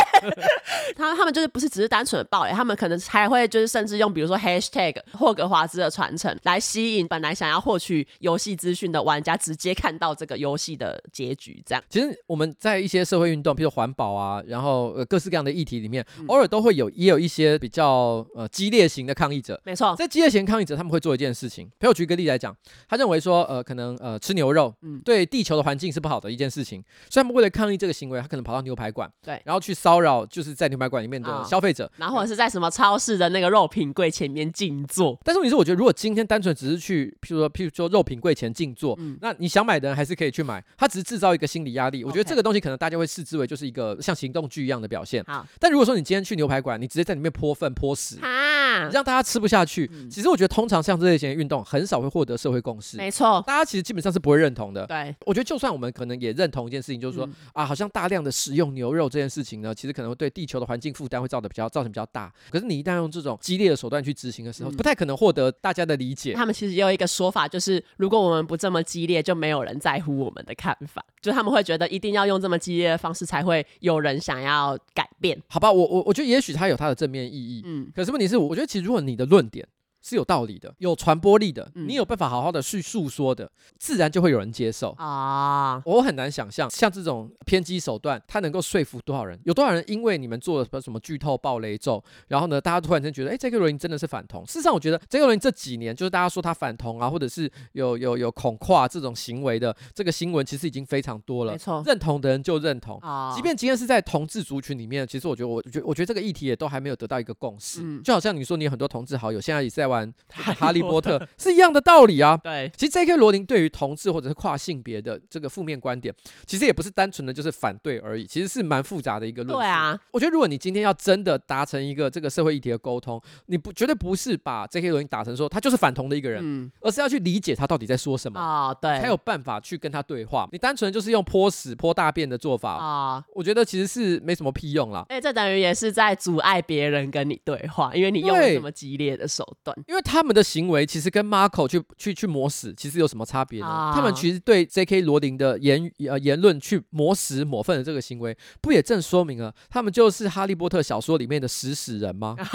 [0.94, 11.82] 他他们就是不是只是单纯的爆雷，他们可能还会就是甚至用比如说 hashtag 霍格华兹的传承来吸引本来想要获取游戏资讯的玩家直接看到这个游戏的结局，这样。
[11.88, 22.54] 其实我们在一些社会运动，比如环保啊，然后呃各式各样的议题里面，嗯、偶尔都会有也有一些比较呃激烈型的抗议者，没错，在激烈型抗议者他们会做一件事情，陪我举个例子来讲，
[22.88, 35.18] 他认为说，呃，可能呃吃牛肉，嗯，对地球的环境是不好的一件事情，所以他们为了抗议这个行为，他可能跑到牛排馆，对，然后去骚扰就是在牛排馆里面的消费者，哦、然后或者是在什么超市的那个肉品柜前面静坐。
[35.24, 42.04] 但是问题是，我觉得如果今天单纯只是去，譬如说譬如说肉品柜前静坐，嗯，那你想买的人还是可以去买，他只是制造一个心理压力。
[42.04, 45.22] 我觉得这个东西可能大家会视之为就是一个像行动剧一样的表现。
[45.24, 52.96] 好，但如果说你今天去牛排馆，你直接在里面泼粪泼屎，啊，让大家吃不下去，嗯、其实我觉得通常像这类型的运动很少会获得社会共识。
[52.96, 54.86] 没错，大家其实基本上是不会认同的。
[54.86, 62.32] 对，我觉得就算我们可能也认同一件事情，就是说、嗯、啊，好像大量的食用牛肉这件事情呢，其实可能会对地球的环境负担会造的比较造成比较大。
[62.48, 66.32] 可是你一旦用这种激烈的手段去执行的时候，嗯、不太可能获得大家的理解。
[66.32, 71.04] 他们其实也有一个说法，就是如果我们不这么激烈，就没有人在乎我们的看法。
[71.20, 75.38] 就他们会觉得一定要用这么激烈的方式，才会有人想要改变。
[75.48, 77.62] 好吧，我我我觉得也许它有它的正面意义。
[77.66, 79.66] 嗯，可是问题是，我觉得其实如果你的论点。
[80.06, 85.82] 是有道理的，有传播力的，嗯、你有办法好好的去诉说的，自然就会有人接受啊。
[85.84, 89.36] 我很难想象，像这种偏激手段，它能够说服多少人？
[89.44, 94.46] 有多少人因为你们做了什么剧透暴雷咒，然后呢，大家突然间觉得，哎这个罗琳真的是反同。
[94.46, 101.50] 事实上，我觉得这个罗琳这几年，就是大家说他反同啊，或者是有有有恐跨这种行为的这个新闻，其实已经非常多了。
[101.50, 103.32] 没错，认同的人就认同啊。
[103.34, 107.80] 即便今天是在同志族群里面，其实我觉得，我觉我觉得这个议题也都还没有得到一个共识。
[107.82, 109.95] 嗯、就好像你说，你有很多同志好友现在也是在玩。
[110.28, 112.36] 哈利波特是一样的道理啊。
[112.42, 113.16] 对，其实 J.K.
[113.16, 116.14] 罗琳对于同志或者是跨性别的这个负面观点，
[116.46, 119.60] 其实也不是单纯的就是反对而已，其实是蛮复杂的一个论述。
[119.60, 124.90] 对啊，我觉得如果你今天要真的达成一个这个社会议题的沟通，你不绝对不是把 J.K.
[124.90, 130.48] 罗琳打成说他就是反同的一个人，嗯，而是要去理解他到底在说什么啊，对，才有办法去跟他对话。
[130.52, 135.04] 你单纯就是用泼屎泼大便的做法啊，我觉得其实是没什么屁用啦。
[135.08, 143.66] 哎，这等于也是在阻碍别人跟你对话，因为你用了这么激烈的手段，因为他们的行为其实跟 Marco 去去去磨死，其实有什么差别呢？
[143.66, 145.02] 啊、他们其实对 J.K.
[145.02, 152.36] 罗琳的言呃言论去磨死抹粪的这个行为，不也正说明了他们就是哈利波特小说里面的食屎人吗？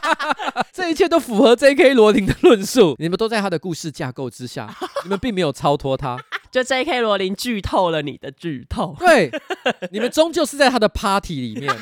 [0.72, 1.94] 这一切都符合 J.K.
[1.94, 6.16] 罗琳的论述， 你们都在他的故事架构之下，你们并没有超脱他，
[6.52, 7.00] 就 J.K.
[7.00, 9.30] 罗琳剧透了你的剧透，对，
[9.90, 11.74] 你们终究是在他的 party 里面。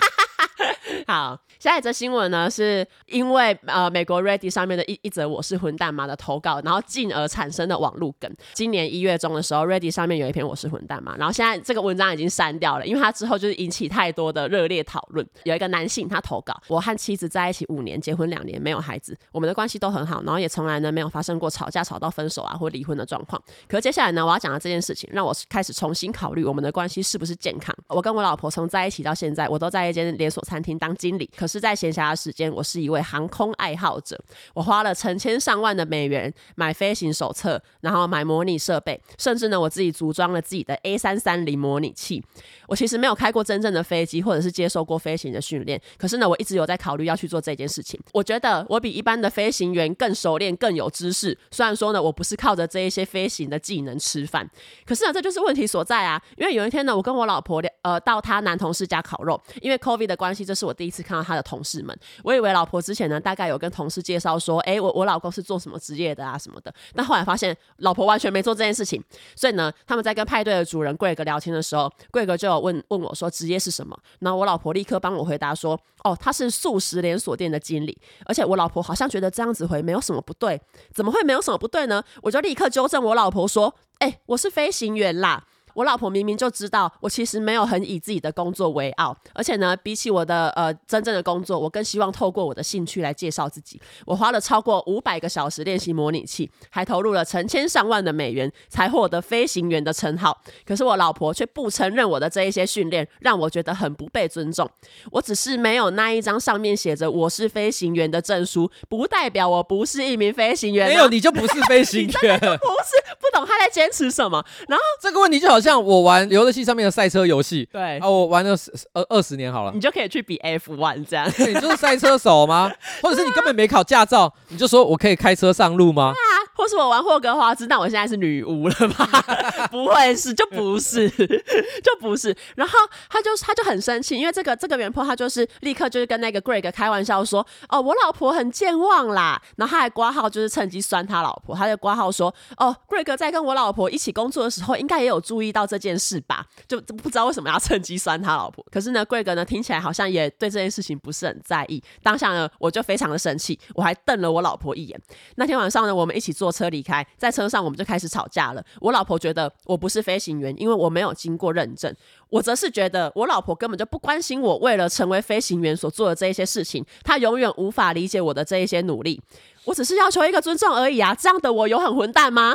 [1.06, 1.38] 好。
[1.58, 8.32] 下一则新闻呢，是因为呃美国 Reddit 上面的一一则我是混蛋妈的投稿，然后进而产生的网路梗。
[8.54, 15.26] 今年一月中的时候，Reddit 上面有一篇我是混蛋妈，然后现在这个文章已经删掉了，因为他之后就是引起太多的热烈讨论。
[15.44, 23.42] 有一个男性他投稿，我和妻子在一起五年，结婚两年，没有孩子，我们的关系都很好，然后也从来呢没有发生过吵架吵到分手啊或离婚的状况。
[23.66, 27.74] 可接下来呢，我要讲的这件事情，让我开始重新考虑我们的关系是不是健康。
[27.88, 34.20] 我跟我老婆从在一起到现在，我都在一间连锁餐厅当经理，可是在闲暇的时间，我是一位航空爱好者。
[34.54, 42.22] 我花了成千上万的美元买飞行手册，然后买模拟设备，甚至呢，我自己组装了自己的 A 三三零模拟器。
[42.66, 45.80] 我其实没有开过真正的飞机，或者是接受过飞行的训练。
[45.96, 47.98] 可是呢，我一直有在考虑要去做这件事情。
[48.12, 51.36] 我觉得我比一般的飞行员更熟练、更有知识。
[51.50, 54.48] 虽然说呢，我不是靠着这一些飞行的技能吃饭。
[54.84, 56.22] 可是呢，这就是问题所在啊！
[56.36, 61.98] 因为有一天呢，我跟我老婆呃到她男同事家烤肉，因为 COVID 的关系，这是我第一次看到他的同事们。
[62.22, 66.72] 我以为老婆之前呢，大概有跟同事介绍说，哎，我我老公是做什么职业的啊什么的。
[66.94, 69.02] 但后来发现老婆完全没做这件事情。
[69.34, 73.98] 所以呢，他们在跟派对的主人 Greg 聊天的时候，Greg 就有问问我说职业是什么。
[74.20, 77.96] 然后我老婆立刻帮我回答说，哦，他是素食连锁店的经理。
[78.26, 80.60] 而且我老婆好像觉得这样子回没有什么不对，
[80.92, 82.02] 怎么会没有什么不对呢？
[82.22, 85.44] 我就立刻纠正我老婆说，哎，我是飞行员啦。
[85.78, 93.80] 我老婆明明就知道，我其实没有很以自己的工作为傲，而且呢，比起我的呃真正的工作，我更希望透过我的兴趣来介绍自己。
[94.04, 100.36] 我花了超过五百个小时练习模拟器，还投入了成千上万的美元，才获得飞行员的称号。
[100.66, 104.68] 可是我老婆却不承认我的这一些训练，让我觉得很不被尊重。
[105.12, 110.88] 我只是没有那一张上面写着我是飞行员的证书，不代表我不是一名飞行员啊。
[110.88, 112.10] 没有，你就不是飞行员，
[112.40, 114.44] 不是，不懂他在坚持什么。
[114.66, 115.67] 然后这个问题就好像。
[115.68, 118.56] 像我玩游乐器上面的赛车游戏，对啊，我玩了
[118.94, 122.72] 二二十年好了，你就可以去比 F1 这样，你就是赛车手吗？
[123.02, 126.14] 或者是你根本没考驾照，你就说我可以开车上路吗？
[126.58, 129.24] 或是我玩霍格华兹，那我现在是女巫了吧？
[129.70, 131.08] 不会是，就不是，
[131.80, 132.36] 就不是。
[132.56, 132.76] 然后
[133.08, 141.54] 他就他就很生气，因为这个这个原 p 他就是立刻就是跟那个 Greg 开玩笑说：“哦，我老婆很健忘啦。”然后他还挂号，就是趁机酸他老婆。
[141.54, 146.44] 他就挂号说：“哦，Greg 在跟我老婆一起工作的时候，应该也有注意到这件事吧？
[146.66, 148.66] 就不知道为什么要趁机酸他老婆。
[148.72, 151.80] 可是呢，Greg 呢听起来好像也对这件事情不是很在意。
[152.02, 155.00] 当下呢，我就非常的生气，我还瞪了我老婆一眼。
[155.36, 156.47] 那天晚上呢，我们一起做。
[156.48, 158.64] 坐车离开，在车上我们就开始吵架了。
[158.80, 161.94] 我老婆觉得我不是飞行员，因为我没有经过认证。
[162.30, 169.20] 我则是觉得我老婆根本就不关心我为了成为飞行员所做的这一些事情，她永远无法理解我的这一些努力。
[169.66, 171.14] 我只是要求一个尊重而已啊！
[171.14, 172.54] 这样的我有很混蛋吗？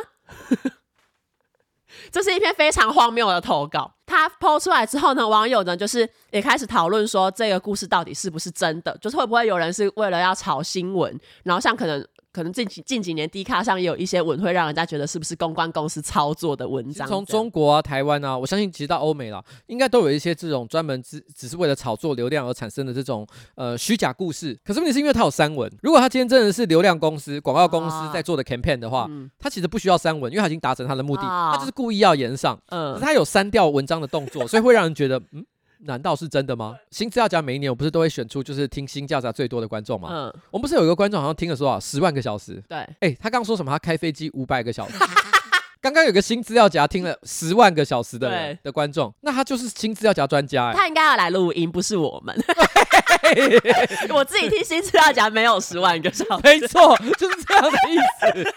[2.12, 3.94] 这是一篇非常荒谬的投稿。
[4.08, 8.98] 他 po 出来之后呢，网友呢就是也开始讨论说，这个故事到底是不是真的？
[9.00, 12.04] 就是会不会有人是为了要炒新闻，然后像可能。
[12.34, 17.08] 可能近几近几年，D 卡上也有一些文会让人家觉得是不是公关公司操作的文章。
[17.08, 24.60] 从中国啊、台湾啊，我相信其实到欧美了，应该都有一些这种专门只只是为了炒作流量而产生的这种呃虚假故事。
[24.66, 29.08] 可是问题是因为它有删文，如果他今天真的是流量公司、广告公司在做的 campaign 的话，
[29.38, 32.60] 他、啊、其实不需要删文，因为他已经达成他的目的，他、啊、就是故意要延上。
[32.70, 35.46] 嗯，可是他有删掉文章的动作，所以会让人觉得嗯。
[35.86, 36.76] 难道是真的吗？
[36.92, 40.10] 新资料夹每一年我不是都会选出就是听新资料夹最多的观众吗？
[40.12, 42.64] 嗯，我们不是有一个观众好像听了说啊十万个小时。
[42.68, 43.72] 对，哎、欸，他刚刚说什么？
[43.72, 44.96] 他开飞机五百个小时。
[45.82, 50.72] 刚刚有个新资料夹听了十万个小时的人的观众，那他就是新资料夹专家。
[50.72, 52.34] 他应该要来录音，不是我们。
[54.10, 56.42] 我自己听新资料夹没有十万个小时。
[56.42, 58.54] 没错，就是这样的意思。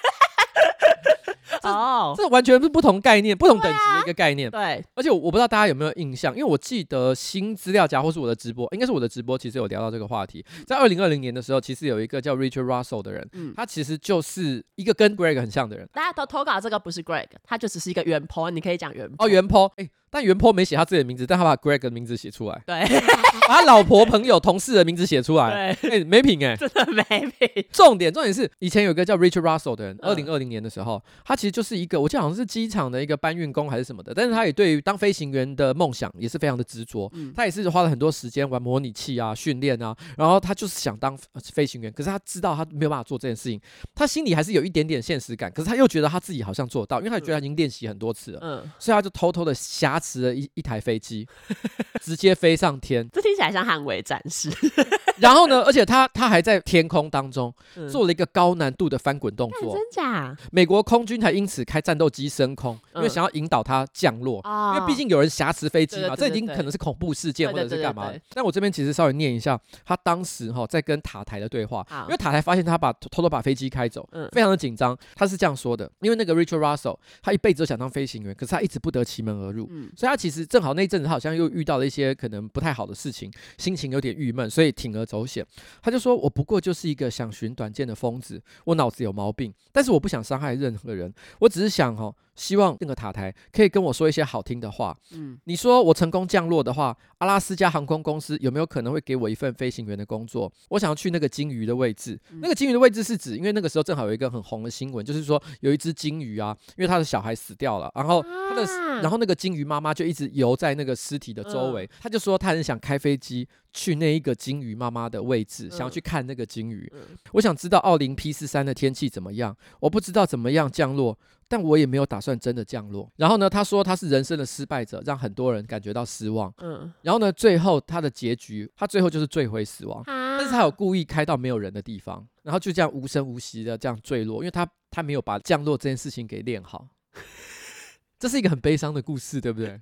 [1.62, 4.48] 哦，这完全是不同概念、不同等级的一个概念。
[4.50, 10.44] 对，而且我我不知道大家有没有印象，因为我记得新资料夹或是我的直播，应该是我的直播，其实有聊到这个话题。
[10.66, 15.88] 在二零二零年的时候，其实有一个叫 Richard Russell 的人，嗯，他其实就是一个跟 Greg 很像的人。
[15.92, 19.88] 大家都投稿这个不是 Greg，他就只是一个原 po，你可以讲原 po 哦，原 po，哎。
[20.16, 22.88] 但原 po 没写他自己的名字，但他把 Greg 的名字写出来，对，
[23.46, 27.64] 把他老婆、朋友、同事的名字写出来，对，哎、欸，没品哎、欸，真的没品。
[27.70, 41.14] 重点重点是，以前有一个叫 Richard Russell 的人，二零二零年的时候，他其实就是一个，我记得好像是机场的一个搬运工还是什么的，但是他也对于当飞行员的梦想也是非常的执着，嗯、他也是花了很多时间玩模拟器啊、训练啊，然后他就是想当
[41.52, 43.60] 飞行员，可是他知道他没有办法做这件事情，
[43.94, 50.76] 他心里还是有一点点现实感，可是他又觉得他自己好像做到，因为他觉得他已经练习很多次了，嗯，所以他就偷偷的挟持了一一台。
[50.86, 51.26] 飞机
[52.00, 54.48] 直接飞上天， 这听起来像捍卫战士。
[55.18, 57.52] 然后呢，而且他他还在天空当中
[57.90, 60.36] 做了一个高难度的翻滚动作，真假？
[60.52, 64.40] 美国空军还因此开战斗机升空，因为想要引导他降落。
[64.74, 68.12] 因为毕竟有人挟持飞机嘛，这已经可能是恐怖事件或者是干嘛。
[68.34, 74.96] 但我这边其实稍微念一下他当时哈在跟塔台的对话，因为塔台发现他把偷偷把飞机开走，非常的紧张。
[75.16, 80.74] 他是这样说的：因为那个 Richard Russell 他一辈子都想当飞行员，可是他一直不得其门而入，所以他其实正好。
[80.74, 85.44] 那阵子他好像又遇到了一些可能不太好的事情，心情有点郁闷，所以铤而走险。
[85.80, 94.96] 他就说：“我不过就是一个想寻短见的疯子，我脑子有毛病，但是我不想伤害任何人，我只是想哈。”希望那个塔台可以跟我说一些好听的话。
[95.12, 100.52] 嗯，你说我成功降落的话，阿拉斯加航空公司有没有可能会给我一份飞行员的工作？
[100.68, 102.18] 我想要去那个鲸鱼的位置。
[102.30, 111.88] 嗯、那个鲸鱼的位置是指，因为那个时候正好有一个很红的新闻，就是说有一只鲸鱼啊，因为它的小孩死掉了，然后它的，啊、然后那个鲸鱼妈妈就一直游在那个尸体的周围。
[112.00, 116.90] 他、嗯、就说他很想开飞机去那一个鲸鱼妈妈的位置，想要去看那个鲸鱼。
[116.94, 117.00] 嗯、
[117.32, 119.54] 我想知道奥林 P 四三的天气怎么样？
[119.80, 121.18] 我不知道怎么样降落。
[121.48, 123.08] 但我也没有打算真的降落。
[123.14, 126.52] 然后呢，他说他是人生的失败者，让很多人感觉到失望。
[126.58, 130.02] 嗯，然后呢，最后他的结局，他最后就是坠毁死亡。
[130.06, 136.88] 但是他有故意开到没有人的地方，然后就这样无声无息的这样坠落，因为他他没有把降落这件事情给练好。
[138.18, 139.80] 这是一个很悲伤的故事，对不对？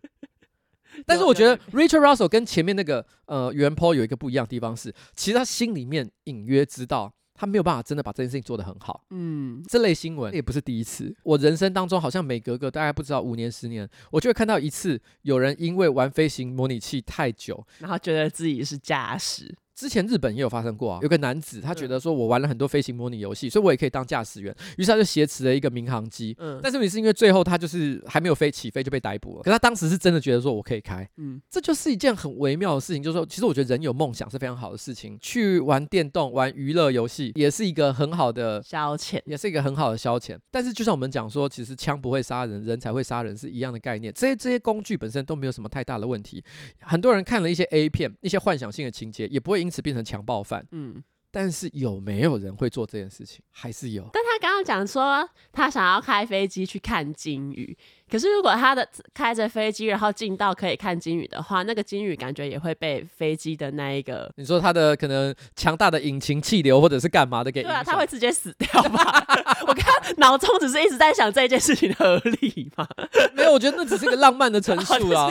[1.06, 7.12] 但是我觉得 Richard Russell 跟前面那个呃原 PO 有一个不一样的地方是，其实他心里面隐约知道。
[7.36, 9.04] 他没有办法真的把这件事情做得很好。
[9.10, 11.12] 嗯，这类新闻也不是第一次。
[11.24, 19.52] 我人生当中好像每隔个大概不知道五年十年，我就会看到一次有人因为玩飞行模拟器太久，然后觉得自己是驾驶。
[19.74, 26.34] 之前日本也有发生过啊，有个男子他觉得说，我玩了很多飞行模拟游戏，所以我也可以当驾驶员，于是他就挟持了一个民航机。
[26.38, 29.42] 嗯，但是你是因为最后他就是还没有飞起飞就被逮捕了。
[29.42, 40.38] 可他当时是真的觉得说我可以开，嗯，这就是一件很微妙的事情，就是说，其实我觉得人有梦想是非常好的事情，去玩电动、玩娱乐游戏也是一个很好的消遣，也是一个很好的消遣。
[40.50, 44.12] 但是就像我们讲说，其实枪不会杀人，人才会杀人是一样的概念。
[44.14, 46.42] 这些这些工具本身都没有什么太大的问题。
[46.80, 50.66] 很多人看了一些 A 片，一些幻想性的情节，也不会因此变成强暴犯。
[50.72, 53.40] 嗯，但是有没有人会做这件事情？
[53.50, 54.02] 还是有。
[54.12, 57.74] 但他刚刚讲说，他想要开飞机去看鲸鱼。
[58.14, 67.64] 可是如果他的开着飞机，然后进到可以看金鱼的话，那个金鱼感觉也会被飞机的那一个，你说他的可能强大的引擎气流或者是干嘛的给？
[67.64, 69.02] 对啊，他会直接死掉吧？
[69.66, 72.86] 我看脑中只是一直在想这件事情合理吗？
[73.34, 75.28] 没有，我觉得那只是一个浪漫的陈述啊。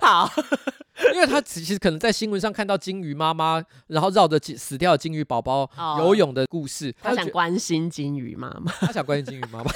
[0.00, 0.32] 好。
[1.14, 9.70] 因为他其实可能在新闻上看到金鱼妈妈，然后绕着死掉的金鱼宝宝游泳的故事，他想关心金鱼妈妈，他想关心金鱼妈妈。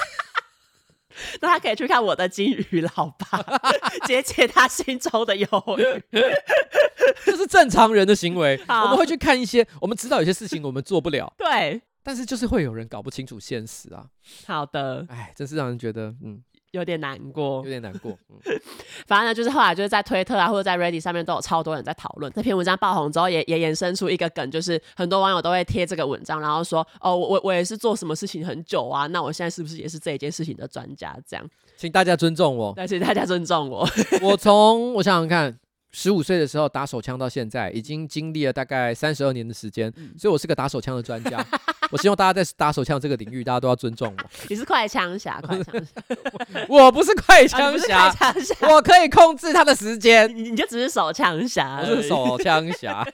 [1.41, 3.41] 那他可以去看我的金鱼老爸，
[4.05, 5.47] 解解他心中的忧
[5.77, 6.19] 郁。
[7.25, 14.05] 这是正常人的行为， 我们会去看一些，我们知道有些事情我们做不了，对，但是就是会有人搞不清楚现实啊。
[14.45, 16.43] 好的，哎，真是让人觉得，嗯。
[16.75, 18.17] 有点难过，有点难过。
[18.29, 18.59] 嗯，
[19.07, 33.87] 反正呢，就是后来就是在推特啊，或者在 Reddit 上面都有超多人在讨论这篇文章爆红之后，也也衍生出一个梗，就是很多网友都会贴这个文章，然后说：“哦，我我也是做什么事情很久啊，那我现在是不是也是这一件事情的专家？”这样，请大家尊重我，对，请大家尊重我。
[34.21, 35.57] 我从我想想看。
[35.97, 41.37] 十五岁的时候打手枪到现在，已经经历了大概三十二年的时间，嗯、所以我是个打手枪的专家。
[41.95, 44.23] 我希望大家在打手枪这个领域，大家都要尊重我。
[44.49, 48.35] 你是快枪侠，快枪侠， 我不是快枪侠，啊、
[48.69, 50.29] 我可以控制他的时间。
[50.35, 53.07] 你你就只是手枪侠，我是手枪侠。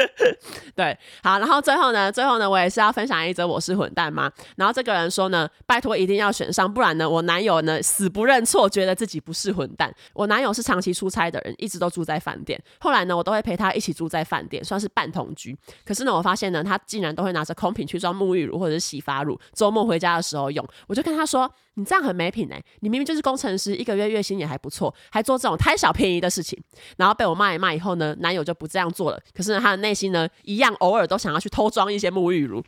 [0.74, 4.32] 对，好，然后最后呢，最后呢，我也是要分享一则我是混蛋吗？
[4.56, 9.94] 然后这个人说呢，拜托一定要选上，不然呢，我男友呢死不认错，觉得自己不是混蛋。
[10.14, 11.82] 我男友是长期出差的人，一直。
[11.82, 15.58] 都住在饭店，后来呢，我都会陪他一起住在饭店，算是半同居。
[15.84, 20.64] 可是呢，我发现呢，他竟然都会拿着空瓶去装沐浴乳或者是洗发乳，周末回家的时候用。
[20.86, 26.62] 我就跟他说：“你这样很没品哎、你明明就是工程师，一个月月薪也还不错，还做这种贪小便宜的事情。”
[26.98, 29.18] 然后被我骂一骂以后呢，男友就不这样做了。
[29.34, 32.62] 可是呢，他的内心呢，一样偶尔都想要去偷装一些沐浴乳。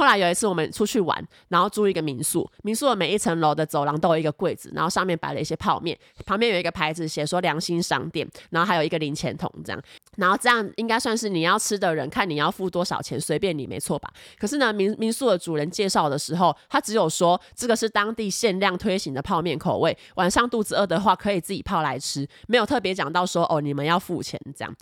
[0.00, 5.94] 后来有一次我们出去玩，然后住一个民宿，民宿的每一层楼的走廊都有一个柜子，然后上面摆了一些泡面，
[6.24, 9.82] 旁边有一个牌子写说良心商店，然后还有一个零钱筒这样，
[10.16, 14.10] 然后这样应该算是你要吃的人看你要付多少钱，随便你没错吧？
[14.38, 24.74] 可是呢，民民宿的主人介绍的时候，他只有说这个是当地限量推行的泡面口味，晚上肚子饿的话可以自己泡来吃，没有特别讲到说哦你们要付钱这样。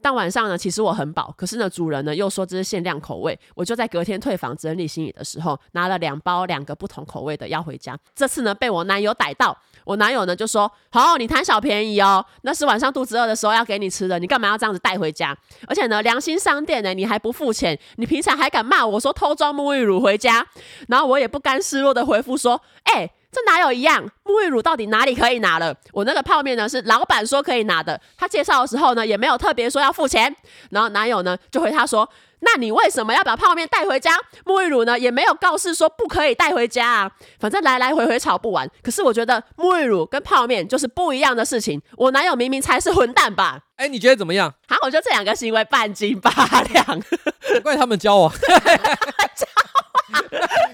[0.00, 7.98] 但晚上呢，其实我很饱，可是呢，主人呢又说这是限量口味，我就在隔天退房整理行李的时候，拿了两包两个不同口味的要回家。
[8.14, 15.36] 这次呢，被我男友逮到，我男友呢就说：“好，你贪小便宜哦，那是晚上肚子饿的时候要给你吃的，你干嘛要这样子带回家？
[15.66, 20.46] 而且呢，良心商店呢，你还不付钱，你平常还敢骂我说偷装沐浴乳回家？
[20.88, 24.08] 然后我也不甘示弱的回复说：哎。”这哪有一样？
[24.24, 25.74] 沐浴乳到底哪里可以拿了？
[25.92, 30.34] 我那个泡面呢是老板说可以拿的，他介绍的时候呢也没有特别说要付钱。
[30.70, 32.08] 然后男友呢就回他说
[32.40, 34.16] ：“那你为什么要把泡面带回家？
[34.44, 37.10] 沐浴乳呢也没有告示说不可以带回家啊。
[37.38, 38.68] 反正来来回回吵不完。
[38.82, 41.82] 可是我觉得沐浴乳跟泡面就是不一样的事情。
[41.96, 43.60] 我男友明明才是混蛋吧？
[43.78, 44.52] 哎，你觉得怎么样？
[44.66, 46.30] 好，我觉得这两个行为半斤八
[46.72, 47.02] 两，
[47.62, 48.32] 怪他们交往。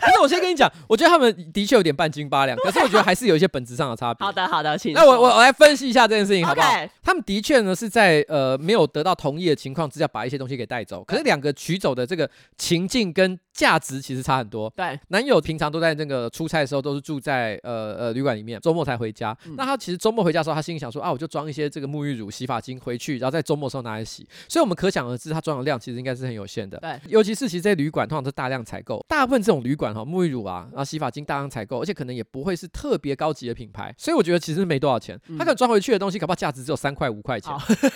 [0.00, 4.24] 可是我先跟你讲，我觉得他们的确有点半斤八两，可是我觉得还是有一些本质上的差别。
[4.24, 4.94] 好的，好的，请。
[4.94, 6.70] 那我我我来分析一下这件事情好不好.
[7.02, 14.72] 他们的确呢是在呃没有得到同意的情况之下把一些东西给带走，可是两个取走的这个情境跟价值其实差很多。
[14.76, 19.36] 对，男友平常都在那个出差的时候都是住在呃呃旅馆里面，周末才回家。
[19.46, 24.26] 嗯、那他其实周末回家的时候，他心里想说啊，我就装一些这个沐浴乳、洗发精回去，然后在周末的时候拿来洗。
[24.48, 26.78] 所以我们可想而知，它装的量其实应该是很有限的。
[26.78, 35.18] 对，尤其是其实这些旅馆通常是大量采购，大部分这种旅馆哈，沐浴乳啊，然后洗发精大量采购，而且可能也不会是特别高级的品牌，所以我觉得其实没多少钱。
[35.38, 37.52] 它可能装回去的东西，搞不好价值只有三块五块钱。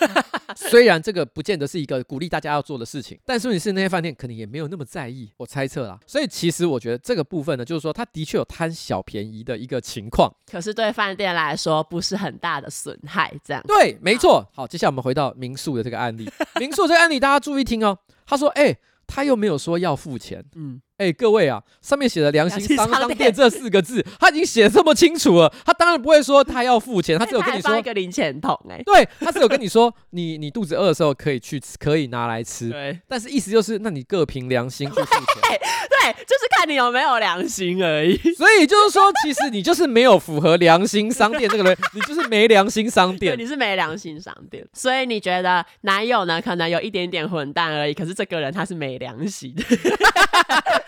[0.57, 5.99] 虽然这个不见得是一个鼓励大家要做的事情，但是你是那些饭店可能也没有那么在意，我猜测啦。
[6.07, 13.63] 所以其实我觉得这个部分呢，就是说他的确有贪小便宜的一个情况，可是对饭店来说不是很大的损害，这样。
[13.67, 14.45] 对，没错。
[14.55, 16.29] 好，接下来我们回到民宿的这个案例，
[16.59, 17.99] 民宿这个案例大家注意听哦。
[18.27, 18.77] 他说：“哎、
[19.07, 20.81] 他又没有说要付钱。”嗯。
[20.99, 38.17] 哎、欸，各位啊，上面写的良心商商店这四个字，他已经写这么清楚了，他当然不会说他要付钱，他只有跟你说 一个零钱桶、欸，哎，对，他只有跟你说，你你肚子饿的时候可以去吃，可以拿来吃，对，但是意思就是，那你各凭良心去付钱，对，就是看你有没有良心而已。
[38.35, 44.67] 所以就是说，其实你就是没有符合良心商店这个人，你就是没良心商店，你是没良心商店。
[44.73, 49.63] 所以你觉得男友呢，可能有一点点混蛋而已，可是这个人他是没良心的。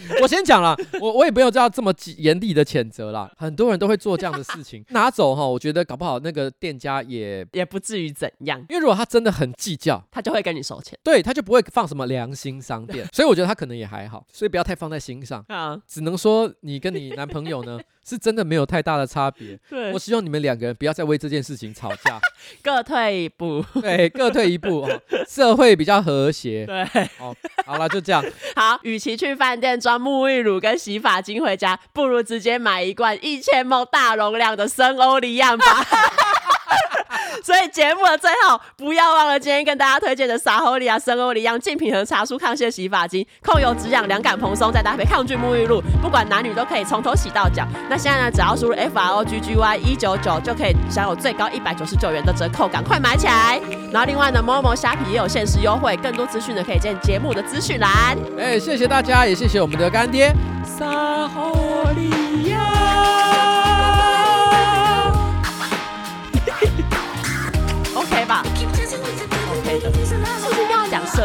[0.22, 3.30] 我先讲了，我我也不用这样这么严厉的谴责啦。
[3.36, 15.78] 很多人都会做这样的事情， 拿走哈，我觉得搞不好那个店家也也不至于怎样，因为如果他真的很计较，他就会跟你收钱，对，他就不会放什么良心商店， 所以我觉得他可能也还好，所以不要太放在心上啊。
[15.86, 17.78] 只能说你跟你男朋友呢。
[18.08, 19.54] 是真的没有太大的差别。
[19.68, 22.18] 对，我希望你们两个人不要再为这件事情吵架，
[22.62, 23.62] 各退一步。
[23.82, 26.64] 对，各退一步，哦，社会比较和谐。
[26.64, 26.82] 对，
[27.20, 27.36] 哦，
[27.66, 28.24] 好了，就这样。
[28.56, 35.64] 好，与其去饭店装沐浴乳跟洗发精回家，不如直接买一罐一千 ml 大容量的生欧黎漾吧。
[37.42, 47.66] 所以节目的最后，不要忘了今天跟大家推荐的撒吼利亚森欧黎漾净品和茶树抗屑洗发精，控油止痒，凉感蓬松，再搭配抗菌沐浴露，不管男女都可以从头洗到脚。
[47.88, 53.60] 那现在呢，只要输入 F R O G G Y 一九九，就可以享有最高一百九十九元的折扣，赶快买起来！
[53.92, 58.16] 然后另外呢，Momo 虾皮也有限时优惠，更多资讯呢可以见节目的资讯栏。
[58.38, 61.54] 哎，谢谢大家，也谢谢我们的干爹撒吼
[61.96, 63.57] 利亚。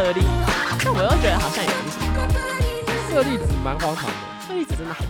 [0.04, 0.20] 舍利？
[0.84, 1.98] 但我又觉得好像也不是。
[3.10, 5.06] 舍利子蛮荒唐的，舍利子真的很……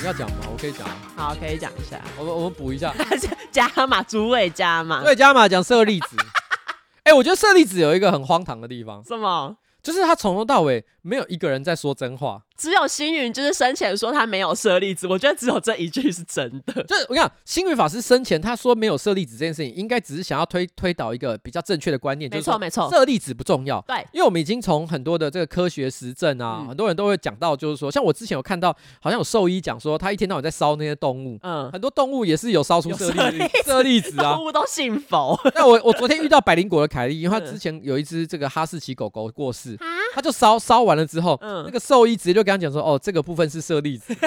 [0.00, 0.38] 你要讲吗？
[0.50, 0.88] 我可以讲。
[1.14, 2.00] 好，可以讲一下。
[2.18, 2.92] 我们我们补一下，
[3.52, 5.00] 加码，主位加码。
[5.04, 6.16] 对，加码讲舍利子。
[7.04, 9.00] 哎、欸，我觉得舍利子有一个很荒唐的地方。
[9.04, 9.56] 什么？
[9.80, 12.42] 就是他从头到尾没有一个人在说真话。
[12.56, 16.82] 只有星云就是生前说他没有舍利子，我觉得只有这一句是真的。
[16.84, 23.82] 就是我跟你讲，星云法师生前他说没有舍利子这件事情，应该只是想要推推导一个比较正确的观念，没错没错，舍利子不重要。
[23.86, 35.38] 对，因为我们已经从很多的这个科学实证啊，嗯、很多人都会讲到，就是说，像我之前有看到，好像有兽医讲说，他一天到晚在烧那些动物，嗯，很多动物也是有烧出舍利子，舍利子啊，动物都信佛。
[35.54, 43.22] 那我我昨天遇到百灵果的凯莉，因为他之前有一只这个哈士奇狗狗过世，嗯、他就烧烧完了之后，嗯、那个兽医直接就跟他讲说，哦，这个。
[43.22, 44.12] 部分是舍利子，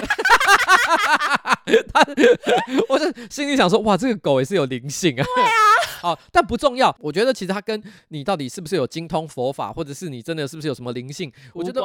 [1.91, 1.99] 他，
[2.87, 5.23] 我是心里想说，哇，这个狗也是有灵性啊。
[5.35, 5.49] 对啊，
[6.01, 6.95] 好，但不重要。
[7.01, 11.81] 我觉得其实它跟你到底是不是有精通佛法，或者是你真的是不是有什么灵性，我觉得。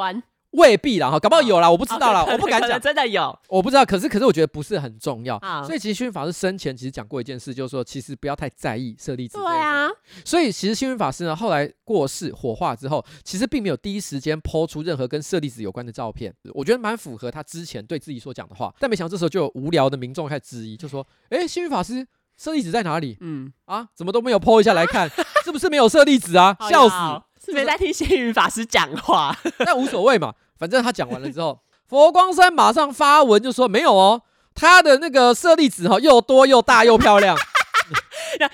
[0.51, 3.85] 未必啦，哈，搞不好有啦，我不知道啦，我不敢讲，真的有，我不知道。
[3.85, 5.39] 可是，可是我觉得不是很重要。
[5.65, 9.37] 所以，其实星云法师生前其实讲过一件事，就是说，其实不要太在意舍利子。
[9.37, 9.87] 对啊。
[10.25, 16.33] 所以，其实星云法师呢，后来过世火化之后，其实并没有第一时间抛出任何跟舍利子有关的照片。
[16.53, 18.73] 我觉得蛮符合他之前对自己所讲的话。
[18.79, 22.05] 但没想到这时候就有无聊的民众开始质疑，就说：“哎，星云法师，
[22.37, 23.17] 舍利子在哪里？
[23.21, 25.09] 嗯，啊，怎么都没有抛一下来看，
[25.45, 26.57] 是不是没有舍利子啊？
[26.69, 26.95] 笑死，
[27.43, 29.35] 是没在听星云法师讲话。
[29.65, 34.21] 但无所谓嘛。”反正他讲完了之后， 佛光山马上发文就说没有哦，
[34.53, 37.35] 他的那个舍利子哈又多又大又漂亮。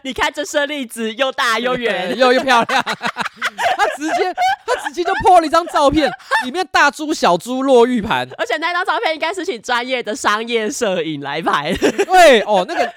[0.01, 4.33] 你看这舍利子又大又圆又又漂亮，他直接
[4.65, 6.09] 他直接就 po 了一张照片，
[6.45, 11.91] 里面大珠小珠落玉盘，而且那张照片应该是请专业的商业摄影来拍的。
[12.05, 12.91] 对哦，那个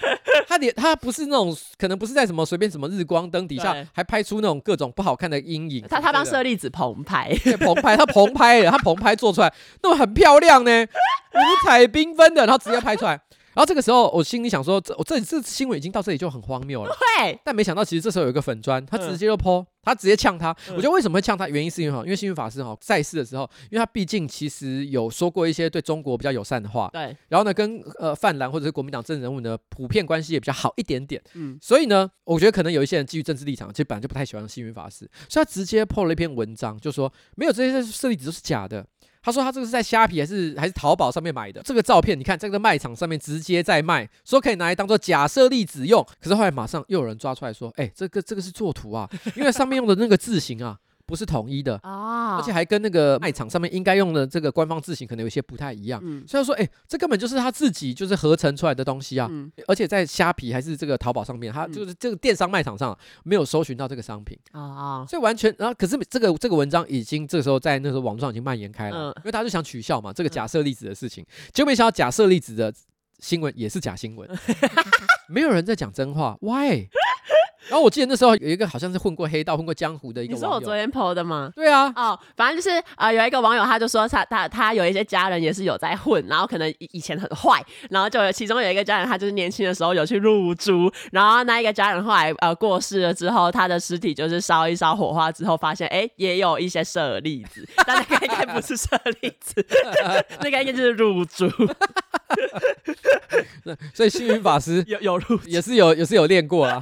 [0.49, 5.84] 他连他不是那种可能不是在什么随便什么日光灯底下，还拍出那种各种不好看的阴影。
[5.88, 13.20] 他他帮舍利子棚拍，对棚拍，他棚拍的，他棚拍做出来那么很漂亮呢，五彩缤纷的，然后直接拍出来。
[13.61, 16.96] 然后这个时候，我心里想说，这我这这新闻已经到这里就很荒谬了。
[17.20, 20.48] 对，但没想到，其实这时候有一个粉砖，他直接就 po，他直接呛他。
[20.70, 21.46] 我觉得为什么会呛他？
[21.46, 26.88] 原因是因为哈，因为幸运法师哈在世的时候，因为他毕竟其实有说过一些对中国比较友善的话。
[26.90, 27.14] 对。
[27.28, 31.22] 然后呢，跟呃泛蓝或者是国民党政治人物呢，普遍关系也比较好一点点。
[31.34, 31.58] 嗯。
[31.61, 38.86] 所以呢，我觉得可能有一些人基于政治立场，其实本来就不太喜欢幸运法师，所以他直接 po 了一篇文章，就说没有这些舍利子都是假的。
[39.22, 41.62] 他说他这个是在虾皮还是还是淘宝上面买的？
[41.62, 46.04] 这个照片你看，这个卖场上面直接在卖，说可以拿来当做假设例子用。
[46.20, 50.78] 可是后来马上又有人抓出来说，哎，这个这个是作图啊，因为上面用的那个字形啊。
[51.11, 56.00] 不是统一的啊，而且还跟那个卖场上面应该用的这个官方字型可能有些不太一样。
[56.04, 59.26] 嗯，所以说，哎，这根本就是他自己就是合成出来的东西啊。
[59.28, 64.38] 嗯，而且在虾皮还是这个淘宝上面，他就是这个电商卖场上没有搜寻到这个商品。
[64.52, 72.72] 啊啊，所以完全然后可是这个这个文章已经这个时候在那时候网上已经蔓延开了，因为大家就想取笑嘛，这个假设粒子的事情，结果没想到假设粒子的
[73.18, 74.28] 新闻也是假新闻，
[75.28, 76.88] 没有人在讲真话，Why？
[77.70, 81.52] 然后我记得那时候有一个好像是混过黑道、混过江湖的一个网友，你说我昨天 PO 的吗？
[81.54, 98.88] 对啊，哦，反正就是呃有一个网友他就说他他他有一些家人也是有在混，然后可能以以前很坏，然后就有其中有一个家人他就是年轻的时候有去入猪，然后那一个家人后来呃过世了之后，他的尸体就是烧一烧火化之后发现哎也有一些舍利子， 但那个应该不是舍
[99.20, 99.64] 利子，
[100.42, 101.48] 那个应该就是入猪。
[103.94, 106.80] 所以星云法师有有入也是有也是有练过啊。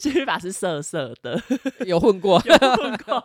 [0.00, 1.40] 星云法师色色的，
[1.86, 3.24] 有混过， 有混过，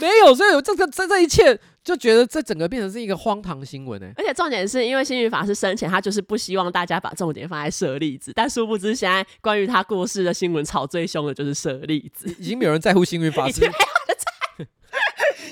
[0.00, 4.08] 没有，所以这个这这一切就觉得这整个变成是一个荒唐新闻呢。
[4.16, 13.60] 而且重点是因为星云法师生前他就是不希望大家把重点放在舍利子，但殊不知现在关于他过世的新闻炒最凶的就是舍利子，已经没有人在乎幸运法师。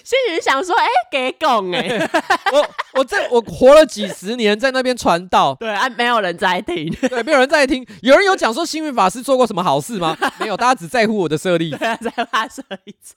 [0.07, 2.09] 星云想说，哎、欸，给拱哎，
[2.55, 7.85] 我我在我活了几十年，在那边传道，对啊，没有人在听， 对，没有人在听。
[8.03, 10.17] 有人有讲说星云法师做过什么好事吗？
[10.39, 13.17] 没有，大家只在乎我的舍利子，在乎他舍利子。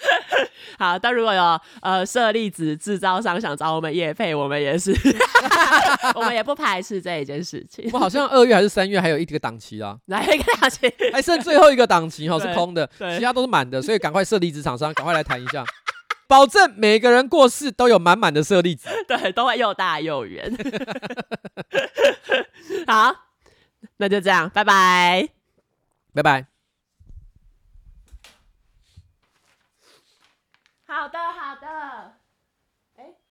[0.78, 4.96] 好，但如果有呃舍利子制造商想找我们业配，我们也是，
[6.14, 7.88] 我们也不排斥这一件事情。
[7.92, 15.64] 我好像二月还是三月还有一个档期啊，来一个档期，还剩最后一个档期哈，是空的，其他都是满的，所以赶快舍利子厂商赶快来谈一下，
[16.26, 20.50] 保证每个人过世都有满满的舍利子，对，都会又大又圆。
[22.86, 23.14] 好，
[23.98, 25.28] 那就这样，拜拜，
[26.14, 26.49] 拜拜。
[30.90, 32.09] 好的，好的。